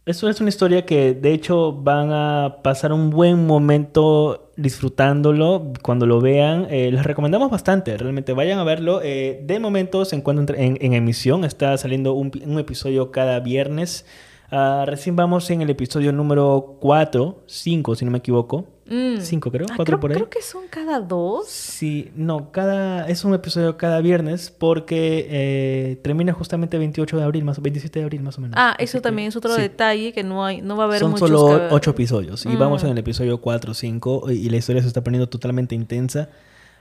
Eso 0.09 0.27
es 0.31 0.41
una 0.41 0.49
historia 0.49 0.87
que 0.87 1.13
de 1.13 1.35
hecho 1.35 1.71
van 1.71 2.11
a 2.15 2.61
pasar 2.63 2.95
un 2.95 3.11
buen 3.11 3.47
momento 3.47 4.51
disfrutándolo 4.57 5.75
cuando 5.83 6.07
lo 6.07 6.19
vean. 6.23 6.67
Eh, 6.71 6.91
les 6.91 7.05
recomendamos 7.05 7.51
bastante, 7.51 7.95
realmente 7.95 8.33
vayan 8.33 8.59
a 8.59 8.65
verlo. 8.65 9.03
Eh, 9.03 9.43
de 9.45 9.61
momento 9.61 10.07
se 10.07 10.17
encuentra 10.17 10.57
en, 10.57 10.95
emisión, 10.95 11.45
está 11.45 11.77
saliendo 11.77 12.15
un, 12.15 12.33
un 12.43 12.59
episodio 12.59 13.11
cada 13.11 13.39
viernes. 13.41 14.07
Ah, 14.51 14.85
recién 14.87 15.15
vamos 15.15 15.51
en 15.51 15.61
el 15.61 15.69
episodio 15.69 16.11
número 16.11 16.79
4, 16.81 17.43
5 17.45 17.95
si 17.95 18.07
no 18.07 18.11
me 18.11 18.17
equivoco. 18.17 18.65
Mm. 18.89 19.21
Cinco, 19.21 19.51
creo, 19.51 19.67
Ah, 19.71 19.75
cuatro 19.77 19.99
creo, 19.99 20.01
por 20.01 20.11
ahí. 20.11 20.15
creo 20.17 20.31
que 20.31 20.41
son 20.43 20.63
cada 20.71 20.99
dos. 21.01 21.47
Sí, 21.49 22.11
no, 22.17 22.51
cada 22.53 23.07
es 23.09 23.25
un 23.25 23.35
episodio 23.35 23.77
cada 23.77 24.01
viernes 24.01 24.51
porque 24.51 25.27
eh, 25.31 26.01
termina 26.03 26.33
justamente 26.33 26.79
28 26.79 27.19
de 27.19 27.23
abril, 27.23 27.45
más 27.45 27.61
27 27.61 27.99
de 27.99 28.05
abril 28.05 28.23
más 28.23 28.39
o 28.39 28.41
menos. 28.41 28.55
Ah, 28.59 28.71
Así 28.73 28.85
eso 28.85 28.99
que, 28.99 29.03
también 29.03 29.29
es 29.29 29.37
otro 29.37 29.55
sí. 29.55 29.61
detalle 29.61 30.13
que 30.13 30.25
no 30.25 30.45
hay, 30.45 30.63
no 30.63 30.77
va 30.77 30.85
a 30.85 30.87
haber 30.87 31.01
Son 31.01 31.11
muchos. 31.11 31.29
solo 31.29 31.59
que- 31.69 31.75
ocho 31.75 31.91
episodios 31.91 32.47
y 32.47 32.57
vamos 32.57 32.83
Mm. 32.83 32.87
en 32.87 32.93
el 32.93 32.99
episodio 32.99 33.41
4 33.41 33.73
o 33.73 33.75
5 33.75 34.31
y 34.31 34.49
la 34.49 34.57
historia 34.57 34.81
se 34.83 34.89
está 34.89 35.05
poniendo 35.05 35.29
totalmente 35.29 35.75
intensa. 35.75 36.31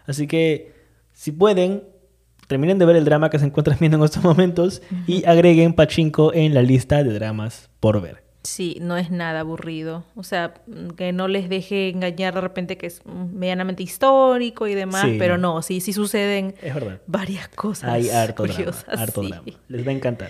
Así 0.05 0.27
que 0.27 0.71
si 1.13 1.31
pueden, 1.33 1.83
terminen 2.47 2.77
de 2.79 2.85
ver 2.85 2.95
el 2.95 3.03
drama 3.03 3.29
que 3.29 3.39
se 3.39 3.45
encuentran 3.45 3.77
viendo 3.81 3.97
en 3.97 4.03
estos 4.05 4.23
momentos 4.23 4.81
y 5.07 5.25
agreguen 5.25 5.73
Pachinko 5.73 6.33
en 6.33 6.53
la 6.53 6.61
lista 6.61 7.03
de 7.03 7.11
dramas 7.13 7.69
por 7.81 8.01
ver. 8.01 8.23
Sí, 8.47 8.77
no 8.79 8.95
es 8.97 9.11
nada 9.11 9.41
aburrido. 9.41 10.05
O 10.15 10.23
sea, 10.23 10.53
que 10.95 11.11
no 11.11 11.27
les 11.27 11.49
deje 11.49 11.89
engañar 11.89 12.33
de 12.33 12.39
repente 12.41 12.77
que 12.77 12.87
es 12.87 13.01
medianamente 13.05 13.83
histórico 13.83 14.67
y 14.67 14.73
demás, 14.73 15.03
Sí, 15.03 15.17
pero 15.19 15.37
no. 15.37 15.61
sí, 15.61 15.81
sí 15.81 15.91
suceden 15.91 16.55
Es 16.61 16.73
varias 17.07 17.49
cosas. 17.49 17.89
Hay 17.91 18.09
harto 18.09 18.43
drama, 18.43 18.71
harto 18.87 19.21
sí. 19.21 19.29
drama. 19.29 19.47
Les 19.67 19.85
va 19.85 19.91
a 19.91 19.93
encantar. 19.93 20.29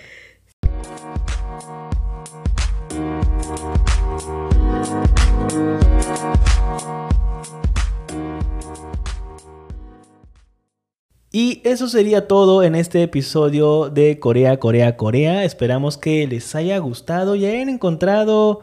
Y 11.40 11.60
eso 11.62 11.86
sería 11.86 12.26
todo 12.26 12.64
en 12.64 12.74
este 12.74 13.00
episodio 13.00 13.90
de 13.90 14.18
Corea, 14.18 14.58
Corea, 14.58 14.96
Corea. 14.96 15.44
Esperamos 15.44 15.96
que 15.96 16.26
les 16.26 16.52
haya 16.56 16.78
gustado 16.78 17.36
y 17.36 17.46
hayan 17.46 17.68
encontrado 17.68 18.58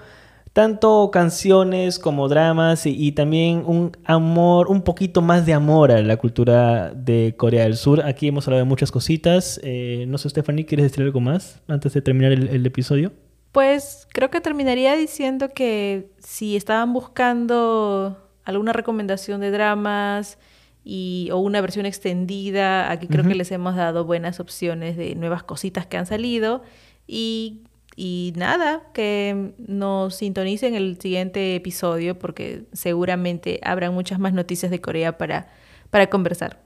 tanto 0.51 1.09
canciones 1.09 1.99
como 1.99 2.27
dramas 2.27 2.85
y, 2.85 3.13
también 3.13 3.63
un 3.65 3.93
amor, 4.03 4.67
un 4.67 4.81
poquito 4.81 5.21
más 5.21 5.45
de 5.45 5.53
amor 5.53 5.89
a 5.89 6.01
la 6.01 6.17
cultura 6.17 6.91
de 6.93 7.35
Corea 7.37 7.63
del 7.63 7.77
Sur. 7.77 8.05
Aquí 8.05 8.27
hemos 8.27 8.45
hablado 8.45 8.65
de 8.65 8.67
muchas 8.67 8.91
cositas. 8.91 9.57
Eh, 9.63 10.03
no 10.09 10.17
sé, 10.17 10.29
Stephanie, 10.29 10.65
¿quieres 10.65 10.91
decir 10.91 11.01
algo 11.01 11.21
más 11.21 11.61
antes 11.69 11.93
de 11.93 12.01
terminar 12.01 12.33
el, 12.33 12.49
el 12.49 12.65
episodio? 12.65 13.13
Pues 13.53 14.05
creo 14.11 14.29
que 14.29 14.41
terminaría 14.41 14.97
diciendo 14.97 15.47
que 15.55 16.09
si 16.19 16.57
estaban 16.57 16.91
buscando 16.91 18.17
alguna 18.43 18.73
recomendación 18.73 19.39
de 19.39 19.51
dramas 19.51 20.37
y, 20.85 21.29
o 21.33 21.39
una 21.39 21.59
versión 21.61 21.87
extendida, 21.87 22.91
aquí 22.91 23.07
creo 23.07 23.21
Ujú. 23.21 23.29
que 23.29 23.35
les 23.35 23.51
hemos 23.51 23.75
dado 23.75 24.05
buenas 24.05 24.39
opciones 24.39 24.95
de 24.95 25.15
nuevas 25.15 25.41
cositas 25.41 25.87
que 25.87 25.97
han 25.97 26.05
salido. 26.05 26.61
Y, 27.07 27.61
y 27.95 28.33
nada, 28.35 28.83
que 28.93 29.53
nos 29.57 30.15
sintonicen 30.15 30.75
el 30.75 30.99
siguiente 31.01 31.55
episodio 31.55 32.19
porque 32.19 32.65
seguramente 32.71 33.59
habrán 33.63 33.95
muchas 33.95 34.19
más 34.19 34.33
noticias 34.33 34.69
de 34.69 34.79
Corea 34.79 35.17
para, 35.17 35.47
para 35.89 36.07
conversar. 36.07 36.63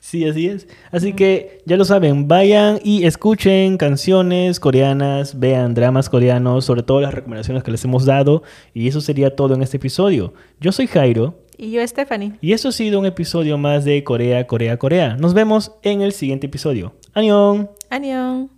Sí, 0.00 0.26
así 0.26 0.48
es. 0.48 0.66
Así 0.90 1.12
que 1.12 1.60
ya 1.66 1.76
lo 1.76 1.84
saben, 1.84 2.26
vayan 2.26 2.80
y 2.82 3.04
escuchen 3.04 3.76
canciones 3.76 4.58
coreanas, 4.58 5.38
vean 5.38 5.74
dramas 5.74 6.08
coreanos, 6.08 6.64
sobre 6.64 6.82
todo 6.82 7.02
las 7.02 7.14
recomendaciones 7.14 7.62
que 7.62 7.70
les 7.70 7.84
hemos 7.84 8.06
dado. 8.06 8.42
Y 8.72 8.88
eso 8.88 9.00
sería 9.00 9.36
todo 9.36 9.54
en 9.54 9.62
este 9.62 9.76
episodio. 9.76 10.32
Yo 10.58 10.72
soy 10.72 10.86
Jairo 10.86 11.38
Y 11.62 11.72
yo, 11.72 11.86
Stephanie. 11.86 12.32
y 12.40 12.54
esto 12.54 12.68
ha 12.68 12.72
sido 12.72 12.98
un 12.98 13.04
episodio 13.04 13.58
más 13.58 13.84
de 13.84 14.02
Corea, 14.02 14.46
Corea, 14.46 14.78
Corea. 14.78 15.16
Nos 15.16 15.34
vemos 15.34 15.72
en 15.82 16.00
el 16.00 16.12
siguiente 16.12 16.46
episodio. 16.46 16.94
¡Annyeong! 17.12 17.68
Annyeong. 17.90 18.48